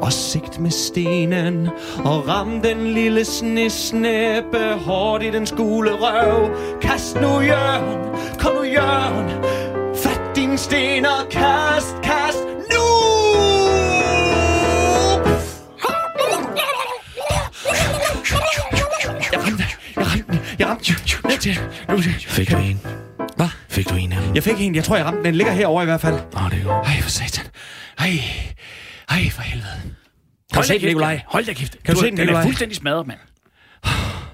og 0.02 0.12
sigt 0.12 0.60
med 0.60 0.70
stenen 0.70 1.68
og 2.04 2.28
ram 2.28 2.60
den 2.60 2.86
lille 2.94 3.24
snesnæppe 3.24 4.74
hårdt 4.86 5.24
i 5.24 5.30
den 5.30 5.46
skule 5.46 5.90
røv. 5.92 6.50
Kast 6.80 7.14
nu, 7.20 7.40
Jørgen, 7.40 7.98
kom 8.38 8.54
nu, 8.54 8.62
Jørgen, 8.62 9.44
fat 9.96 10.36
din 10.36 10.58
sten 10.58 11.06
og 11.06 11.28
kast, 11.30 11.96
kast 12.02 12.44
nu! 12.72 12.86
Jeg 19.32 19.40
ramte, 19.46 19.64
jeg 19.92 20.06
ramte, 20.06 20.38
jeg 20.58 20.68
ramte. 20.68 22.10
Fik 22.28 22.50
du 22.50 22.56
en? 22.56 22.80
Hvad? 23.36 23.48
Fik 23.68 23.88
du 23.90 23.94
en 23.94 24.12
af 24.12 24.22
dem? 24.22 24.34
Jeg 24.34 24.42
fik 24.42 24.54
en, 24.58 24.74
jeg 24.74 24.84
tror, 24.84 24.96
jeg 24.96 25.04
ramte 25.04 25.18
den. 25.18 25.24
Den 25.24 25.34
ligger 25.34 25.52
herovre 25.52 25.82
i 25.82 25.86
hvert 25.86 26.00
fald. 26.00 26.14
Åh, 26.14 26.50
det 26.50 26.58
er 26.58 26.64
godt. 26.64 26.86
Ej, 26.86 27.00
for 27.02 27.10
satan. 27.10 27.45
Ej, 27.98 28.20
ej, 29.08 29.30
for 29.30 29.42
helvede. 29.42 29.68
Kan 29.82 29.92
Hold 30.54 30.62
du 30.64 30.68
se 30.68 30.78
den, 30.78 30.86
Nikolaj? 30.86 31.20
Hold 31.26 31.44
da 31.44 31.52
kæft. 31.52 31.76
Kan 31.84 31.94
du 31.94 32.00
se 32.00 32.06
den, 32.06 32.12
Den 32.12 32.20
er 32.20 32.24
Nikolaj? 32.24 32.42
fuldstændig 32.42 32.76
smadret, 32.76 33.06
mand. 33.06 33.18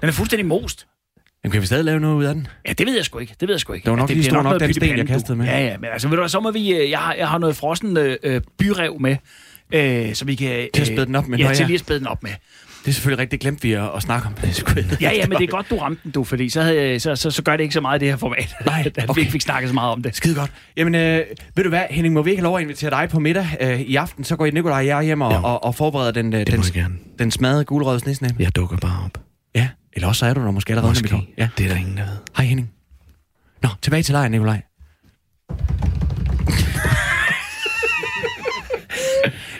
Den 0.01 0.09
er 0.09 0.13
fuldstændig 0.13 0.45
most. 0.45 0.87
Jamen, 1.43 1.51
kan 1.51 1.61
vi 1.61 1.65
stadig 1.65 1.85
lave 1.85 1.99
noget 1.99 2.15
ud 2.15 2.23
af 2.25 2.33
den? 2.33 2.47
Ja, 2.67 2.73
det 2.73 2.87
ved 2.87 2.95
jeg 2.95 3.05
sgu 3.05 3.19
ikke. 3.19 3.35
Det 3.39 3.47
ved 3.47 3.55
jeg 3.55 3.59
sgu 3.59 3.73
ikke. 3.73 3.83
Det 3.85 3.91
var 3.91 3.97
nok 3.97 4.09
ja, 4.09 4.13
lige 4.13 4.23
bliver 4.23 4.41
stor 4.41 4.51
nok, 4.51 4.59
den 4.59 4.73
sten, 4.73 4.97
jeg 4.97 5.07
kastede 5.07 5.37
med. 5.37 5.45
Ja, 5.45 5.59
ja, 5.65 5.77
men 5.77 5.89
altså, 5.93 6.07
ved 6.07 6.17
du 6.17 6.21
hvad, 6.21 6.29
så 6.29 6.39
må 6.39 6.51
vi... 6.51 6.73
øh, 6.73 6.89
Jeg 6.89 6.99
har, 6.99 7.13
jeg 7.13 7.27
har 7.29 7.37
noget 7.37 7.55
frossen 7.55 7.97
øh, 7.97 8.17
øh, 8.23 8.41
byrev 8.59 8.99
med. 8.99 9.15
Øh, 9.73 10.15
så 10.15 10.25
vi 10.25 10.35
kan... 10.35 10.67
Til 10.73 10.81
at 10.81 10.87
spæde 10.87 11.05
den 11.05 11.15
op 11.15 11.27
med. 11.27 11.37
Ja, 11.39 11.47
Nå, 11.47 11.53
til 11.53 11.59
ja. 11.63 11.67
lige 11.67 11.73
at 11.75 11.79
spæde 11.79 11.99
den 11.99 12.07
op 12.07 12.23
med. 12.23 12.31
Det 12.85 12.89
er 12.89 12.93
selvfølgelig 12.93 13.19
rigtigt, 13.21 13.31
det 13.31 13.39
glemte 13.39 13.61
vi 13.61 13.73
at, 13.73 13.89
at 13.95 14.01
snakke 14.01 14.27
om. 14.27 14.35
Ja, 15.01 15.11
ja, 15.11 15.27
men 15.27 15.37
det 15.37 15.43
er 15.43 15.47
godt, 15.47 15.69
du 15.69 15.77
ramte 15.77 16.01
den, 16.03 16.11
du, 16.11 16.23
fordi 16.23 16.49
så, 16.49 16.61
havde, 16.61 16.99
så, 16.99 17.15
så, 17.15 17.31
så 17.31 17.41
gør 17.43 17.51
det 17.57 17.63
ikke 17.63 17.73
så 17.73 17.81
meget 17.81 17.99
i 17.99 18.05
det 18.05 18.09
her 18.11 18.17
format, 18.17 18.55
Nej, 18.65 18.83
at 18.85 18.97
vi 18.97 19.05
okay. 19.07 19.19
ikke 19.19 19.31
fik 19.31 19.41
snakket 19.41 19.69
så 19.69 19.73
meget 19.73 19.91
om 19.91 20.03
det. 20.03 20.15
Skide 20.15 20.35
godt. 20.35 20.51
Jamen, 20.77 20.95
øh, 20.95 21.21
ved 21.55 21.63
du 21.63 21.69
hvad, 21.69 21.83
Henning, 21.89 22.13
må 22.13 22.21
vi 22.21 22.29
ikke 22.29 22.41
have 22.41 22.43
lov 22.47 22.57
at 22.57 22.61
invitere 22.63 22.89
dig 22.89 23.09
på 23.09 23.19
middag 23.19 23.47
øh, 23.61 23.81
i 23.81 23.95
aften? 23.95 24.23
Så 24.23 24.35
går 24.35 24.45
I 24.45 24.49
Nikolaj 24.49 24.77
og 24.79 24.85
jeg 24.87 25.03
hjem 25.03 25.21
og, 25.21 25.31
Ja. 25.31 25.43
og, 25.43 25.63
og 25.63 25.75
forbereder 25.75 26.11
den, 26.11 26.33
øh, 26.33 26.39
Det 26.39 26.47
den, 26.47 26.57
må 26.57 26.63
jeg 26.65 26.73
gerne. 26.73 26.95
den 27.19 27.31
smadrede 27.31 27.65
gulerøde 27.65 27.99
snesnæb. 27.99 28.31
Jeg 28.39 28.55
dukker 28.55 28.77
bare 28.77 29.05
op. 29.05 29.17
Ja, 29.55 29.69
eller 29.93 30.07
også 30.07 30.19
så 30.19 30.25
er 30.25 30.33
du 30.33 30.41
der 30.41 30.51
måske 30.51 30.71
allerede. 30.71 30.89
Måske. 30.89 31.33
Ja. 31.37 31.49
Det 31.57 31.63
er 31.65 31.69
der 31.69 31.75
ingen, 31.75 31.97
der 31.97 32.03
ved. 32.03 32.17
Hej 32.37 32.45
Henning. 32.45 32.69
Nå, 33.63 33.69
tilbage 33.81 34.03
til 34.03 34.13
lejren, 34.13 34.31
Nikolaj. 34.31 34.61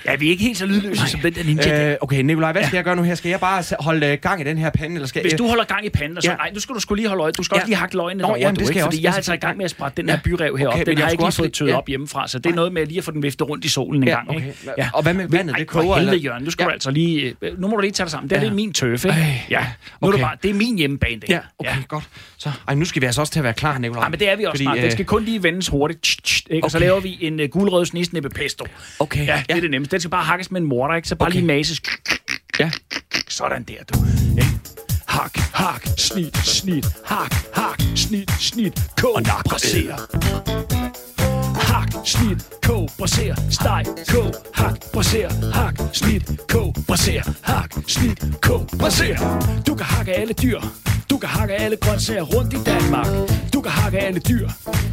Ja, 0.05 0.15
vi 0.15 0.25
er 0.27 0.29
ikke 0.31 0.43
helt 0.43 0.57
så 0.57 0.65
lydløse 0.65 1.07
som 1.07 1.19
den 1.19 1.33
der 1.33 1.43
ninja. 1.43 1.91
Øh, 1.91 1.97
okay, 2.01 2.21
Nikolaj, 2.21 2.51
hvad 2.51 2.63
skal 2.63 2.77
jeg 2.77 2.83
gøre 2.83 2.95
nu 2.95 3.03
her? 3.03 3.15
Skal 3.15 3.29
jeg 3.29 3.39
bare 3.39 3.63
holde 3.79 4.07
øh, 4.07 4.17
gang 4.21 4.41
i 4.41 4.43
den 4.43 4.57
her 4.57 4.69
pande, 4.69 4.95
eller 4.95 5.07
skal 5.07 5.21
Hvis 5.21 5.33
du 5.33 5.47
holder 5.47 5.63
gang 5.63 5.85
i 5.85 5.89
panden, 5.89 6.21
så, 6.21 6.29
Ja. 6.31 6.35
nej, 6.35 6.51
nu 6.53 6.59
skal 6.59 6.75
du 6.75 6.79
skulle 6.79 6.99
lige 7.01 7.09
holde 7.09 7.23
øje. 7.23 7.31
Du 7.31 7.43
skal 7.43 7.55
Ja. 7.55 7.59
også 7.59 7.67
lige 7.67 7.75
hakke 7.77 7.95
løgene 7.97 8.21
Nå, 8.21 8.25
derovre, 8.27 8.39
jamen, 8.39 8.55
du, 8.55 8.59
det 8.59 8.67
skal 8.67 8.71
ikke? 8.73 8.79
jeg 8.79 8.85
Fordi 8.85 8.95
også. 8.97 9.01
jeg 9.03 9.11
er 9.11 9.15
altså 9.15 9.33
i 9.33 9.37
gang 9.37 9.57
med 9.57 9.65
at 9.65 9.71
sprætte 9.71 9.97
den 10.01 10.05
Ja. 10.09 10.15
her 10.15 10.21
byrev 10.23 10.57
heroppe. 10.57 10.81
Okay, 10.81 10.85
den 10.91 10.97
har 10.97 11.05
jeg 11.05 11.11
ikke 11.13 11.23
lige 11.23 11.31
fået 11.31 11.53
tøet 11.53 11.69
ja. 11.69 11.77
op 11.77 11.87
hjemmefra, 11.87 12.27
så 12.27 12.39
det 12.39 12.49
er 12.51 12.55
noget 12.55 12.73
med 12.73 12.85
lige 12.85 12.97
at 12.97 13.03
få 13.03 13.11
den 13.11 13.23
viftet 13.23 13.49
rundt 13.49 13.65
i 13.65 13.69
solen 13.69 14.03
en 14.03 14.07
Ja, 14.07 14.15
gang. 14.15 14.35
ikke? 14.35 14.53
Ja. 14.77 14.89
Og 14.93 15.03
hvad 15.03 15.13
med 15.13 15.27
vandet? 15.27 15.55
Det 15.57 15.67
koger, 15.67 15.97
helvede? 15.97 16.17
Jørgen. 16.17 16.43
Nu 16.43 16.49
skal 16.51 16.63
Ja. 16.63 16.67
du 16.67 16.71
altså 16.73 16.91
lige... 16.91 17.35
øh, 17.41 17.61
Nu 17.61 17.67
må 17.67 17.75
du 17.75 17.81
lige 17.81 17.91
tage 17.91 18.05
dig 18.05 18.11
sammen. 18.11 18.29
Det 18.29 18.37
er 18.37 18.41
Ja. 18.43 18.51
min 18.51 18.73
tøf, 18.73 19.05
ikke? 19.05 19.17
Ej. 19.17 19.25
Ja. 19.49 19.65
Nu 20.01 20.07
er 20.07 20.11
det 20.11 20.21
bare... 20.21 20.35
Det 20.43 20.49
er 20.49 20.53
min 20.53 20.77
hjemmebane, 20.77 21.15
det. 21.21 21.29
Ja, 21.29 21.39
okay, 21.59 21.75
godt. 21.87 22.03
Så, 22.43 22.51
ej, 22.67 22.75
nu 22.75 22.85
skal 22.85 23.01
vi 23.01 23.05
altså 23.05 23.21
også 23.21 23.33
til 23.33 23.39
at 23.39 23.43
være 23.43 23.53
klar, 23.53 23.77
Nikolaj. 23.77 24.03
Ja, 24.03 24.09
men 24.09 24.19
det 24.19 24.29
er 24.29 24.35
vi 24.35 24.43
også 24.43 24.51
Fordi, 24.53 24.63
snart. 24.63 24.77
Den 24.77 24.85
øh, 24.85 24.91
skal 24.91 25.05
kun 25.05 25.23
lige 25.23 25.43
vendes 25.43 25.67
hurtigt. 25.67 26.01
Tsk, 26.01 26.23
tsk, 26.23 26.47
ikke? 26.49 26.65
Og 26.65 26.71
så 26.71 26.77
Okay. 26.77 26.85
laver 26.87 26.99
vi 26.99 27.17
en 27.21 27.39
uh, 27.39 27.45
gulrød 27.51 27.85
snisnæppe 27.85 28.29
pesto. 28.29 28.65
Okay, 28.99 29.27
Ja, 29.27 29.35
det 29.35 29.45
ja. 29.49 29.55
er 29.55 29.59
det 29.61 29.71
nemmeste. 29.71 29.91
Den 29.91 29.99
skal 30.01 30.09
bare 30.11 30.23
hakkes 30.23 30.51
med 30.51 30.61
en 30.61 30.67
morter, 30.67 30.95
ikke? 30.95 31.07
Så 31.07 31.15
bare 31.15 31.27
Okay. 31.27 31.35
lige 31.35 31.45
mases. 31.47 31.81
Ja. 32.59 32.71
Sådan 33.27 33.63
der, 33.63 33.83
du. 33.93 33.99
Ikke? 34.37 34.51
Hak, 35.07 35.37
hak, 35.53 35.87
snit, 35.97 36.37
snit, 36.37 36.85
hak, 37.05 37.35
hak, 37.53 37.81
snit, 37.95 38.31
snit, 38.39 38.73
kog, 39.01 39.21
braser. 39.49 40.92
Hak, 41.73 41.89
snit, 42.03 42.49
kog, 42.61 42.89
braser, 42.97 43.35
steg, 43.49 43.85
kog, 44.07 44.33
hak, 44.51 44.77
braser, 44.91 45.29
hak, 45.53 45.75
snit, 45.91 46.23
kog, 46.47 46.75
braser, 46.87 47.23
hak, 47.41 47.73
snit, 47.85 48.25
kog, 48.41 48.65
braser. 48.77 49.17
Du 49.67 49.75
kan 49.75 49.85
hakke 49.85 50.13
alle 50.13 50.33
dyr. 50.33 50.59
Du 51.09 51.17
kan 51.17 51.29
hakke 51.29 51.53
alle 51.53 51.75
grøntsager 51.75 52.21
rundt 52.21 52.53
i 52.53 52.57
Danmark. 52.65 53.07
Du 53.53 53.61
kan 53.61 53.71
hakke 53.71 53.99
alle 53.99 54.19
dyr. 54.19 54.49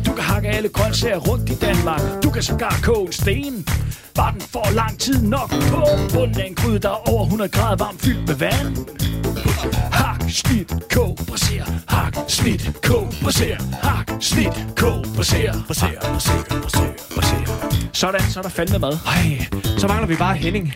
Du 0.07 0.13
kan 0.13 0.25
hakke 0.25 0.49
alle 0.49 0.69
grøntsager 0.69 1.17
rundt 1.19 1.51
i 1.51 1.55
Danmark. 1.55 2.01
Du 2.23 2.31
kan 2.31 2.43
sågar 2.43 2.81
koge 2.83 3.07
en 3.07 3.13
sten. 3.13 3.67
Bare 4.15 4.33
den 4.33 4.41
får 4.41 4.75
lang 4.75 4.99
tid 4.99 5.23
nok 5.23 5.51
på 5.51 5.87
bunden 6.15 6.41
af 6.41 6.47
en 6.47 6.55
gryde, 6.55 6.79
der 6.79 6.89
er 6.89 7.09
over 7.09 7.25
100 7.25 7.51
grader 7.51 7.85
varm 7.85 7.99
fyldt 7.99 8.29
med 8.29 8.35
vand. 8.35 8.77
Snit, 10.31 10.73
kog, 10.91 11.19
braser. 11.29 11.65
Hak, 11.89 12.15
snit, 12.29 12.71
kog, 12.83 13.13
braser. 13.23 13.57
Hak, 13.83 14.11
snit, 14.21 14.53
kog, 14.77 15.05
braser. 15.17 15.65
Braser, 15.67 15.89
braser, 16.01 16.43
braser, 16.63 16.93
braser. 17.15 17.89
Sådan, 17.93 18.21
så 18.21 18.39
er 18.41 18.43
der 18.43 18.51
fandme 18.51 18.79
mad. 18.79 18.99
Ej, 19.07 19.47
så 19.79 19.89
mangler 19.89 20.07
vi 20.07 20.17
bare 20.17 20.37
Henning. 20.37 20.75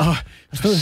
Åh, 0.00 0.16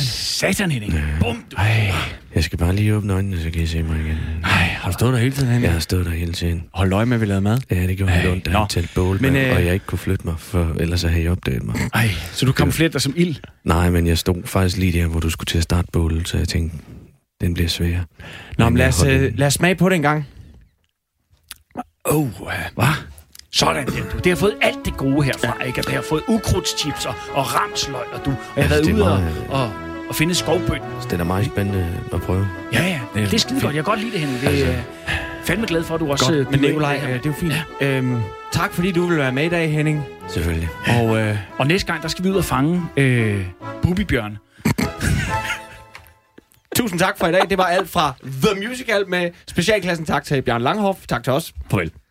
satan, 0.05 0.71
Henning. 0.71 0.95
Bum, 1.21 1.45
du. 1.51 1.57
Ej, 1.57 1.93
jeg 2.35 2.45
skal 2.45 2.59
bare 2.59 2.75
lige 2.75 2.95
åbne 2.97 3.13
øjnene, 3.13 3.43
så 3.43 3.51
kan 3.51 3.63
I 3.63 3.67
se 3.67 3.83
mig 3.83 4.01
igen. 4.01 4.19
Ej, 4.45 4.51
har 4.51 4.91
du 4.91 4.93
stået 4.93 5.13
der 5.13 5.19
hele 5.19 5.35
tiden, 5.35 5.49
Henning? 5.49 5.65
Jeg 5.65 5.73
har 5.73 5.81
stået 5.81 6.07
der 6.07 6.13
hele 6.13 6.33
tiden. 6.33 6.63
Hold 6.75 6.93
øje 6.93 7.07
med, 7.07 7.17
at 7.17 7.21
vi 7.21 7.27
lavede 7.27 7.41
mad. 7.41 7.59
Ja, 7.71 7.87
det 7.87 7.97
gjorde 7.97 8.31
ondt, 8.33 8.47
da 8.47 8.59
jeg 8.59 8.67
tændte 8.69 8.91
bål, 8.95 9.21
Men, 9.21 9.37
øh, 9.37 9.57
og 9.57 9.65
jeg 9.65 9.75
ikke 9.75 9.87
kunne 9.87 9.99
flytte 9.99 10.27
mig, 10.27 10.35
for 10.39 10.73
ellers 10.81 11.03
havde 11.03 11.23
I 11.23 11.29
opdaget 11.29 11.63
mig. 11.63 11.77
Ej, 11.95 12.09
så 12.33 12.47
du 12.47 12.53
kamuflerer 12.53 12.91
dig 12.91 13.01
som 13.01 13.15
ild. 13.17 13.37
Nej, 13.65 13.91
men 13.91 14.07
jeg 14.07 14.19
stod 14.19 14.43
faktisk 14.45 14.77
lige 14.77 14.93
der, 15.01 15.07
hvor 15.07 15.21
du 15.21 15.31
skulle 15.31 15.47
til 15.47 15.59
at 15.59 15.65
starte 15.65 15.89
bålet, 15.93 16.29
så 16.29 16.39
jeg 16.39 16.49
tænkte, 16.49 16.77
den 17.43 17.55
bliver 17.55 17.69
svær. 17.69 17.99
Nå, 18.59 18.69
men 18.69 18.77
lad 18.79 18.89
os, 18.89 19.03
øh, 19.05 19.21
den. 19.23 19.35
lad 19.37 19.47
os 19.47 19.55
smage 19.55 19.75
på 19.75 19.89
det 19.89 19.97
en 19.97 20.03
gang. 20.03 20.27
Oh, 22.05 22.29
hvad? 22.75 22.87
Sådan 23.53 23.87
der, 23.87 23.93
du. 23.93 24.19
Det 24.19 24.27
har 24.27 24.37
fået 24.37 24.55
alt 24.63 24.79
det 24.85 24.97
gode 24.97 25.23
herfra, 25.23 25.63
ikke? 25.63 25.79
At 25.79 25.85
det 25.87 25.95
har 25.95 26.03
fået 26.09 26.23
ukrudtschips 26.29 27.07
og, 27.07 27.15
og 27.35 27.55
ramsløg, 27.55 28.03
og 28.13 28.25
du. 28.25 28.31
Og 28.31 28.37
jeg 28.57 28.69
har 28.69 28.75
Altså, 28.75 28.75
været 28.75 28.89
er 28.91 28.95
ude 28.95 29.13
og, 29.13 29.21
meget- 29.21 29.47
og, 29.49 29.71
og 30.09 30.15
finde 30.15 30.35
skovbøn. 30.35 30.81
Så 31.01 31.09
det 31.11 31.21
er 31.21 31.25
meget 31.25 31.47
spændende 31.47 31.87
at 32.13 32.21
prøve. 32.23 32.49
Ja, 32.73 32.83
ja. 32.85 33.01
Det 33.15 33.23
er, 33.23 33.27
det 33.27 33.35
er 33.35 33.39
skide 33.39 33.61
godt. 33.61 33.65
Jeg 33.75 33.85
kan 33.85 33.85
godt 33.85 34.01
lide 34.01 34.13
det, 34.13 34.21
Henning. 34.21 34.41
Det 34.41 34.69
er 34.69 34.83
fandme 35.45 35.67
glad 35.67 35.85
for, 35.85 35.95
at 35.95 36.01
du 36.01 36.11
også... 36.11 36.33
øh, 36.33 36.39
Godt, 36.39 36.51
men 36.51 36.61
byder 36.61 36.69
ind 36.69 36.73
Nikolaj, 36.73 37.01
øh, 37.05 37.09
det 37.15 37.27
er 37.27 37.31
jo 37.31 37.33
fint. 37.33 37.53
Øhm, 37.81 38.21
tak 38.53 38.73
fordi 38.73 38.93
du 38.93 39.07
vil 39.07 39.19
være 39.19 39.33
med 39.33 39.45
i 39.45 39.49
dag, 39.49 39.71
Henning. 39.73 40.05
Selvfølgelig. 40.29 40.69
Og 41.01 41.19
øh, 41.19 41.37
Og 41.59 41.67
næste 41.67 41.87
gang, 41.87 42.03
der 42.03 42.09
skal 42.09 42.25
vi 42.25 42.31
ud 42.31 42.35
og 42.37 42.45
fange 42.45 42.83
øh, 42.97 43.47
Bubibjørn 43.83 44.39
tusind 46.83 47.01
tak 47.01 47.19
for 47.19 47.27
i 47.27 47.33
dag. 47.33 47.51
Det 47.51 47.59
var 47.59 47.65
alt 47.65 47.91
fra 47.91 48.15
The 48.43 48.69
Musical 48.69 49.09
med 49.09 49.31
specialklassen. 49.47 50.07
Tak 50.07 50.25
til 50.25 50.43
Bjørn 50.43 50.63
Langhoff. 50.63 51.07
Tak 51.07 51.25
til 51.25 51.33
os. 51.33 51.53
Farvel. 51.71 52.02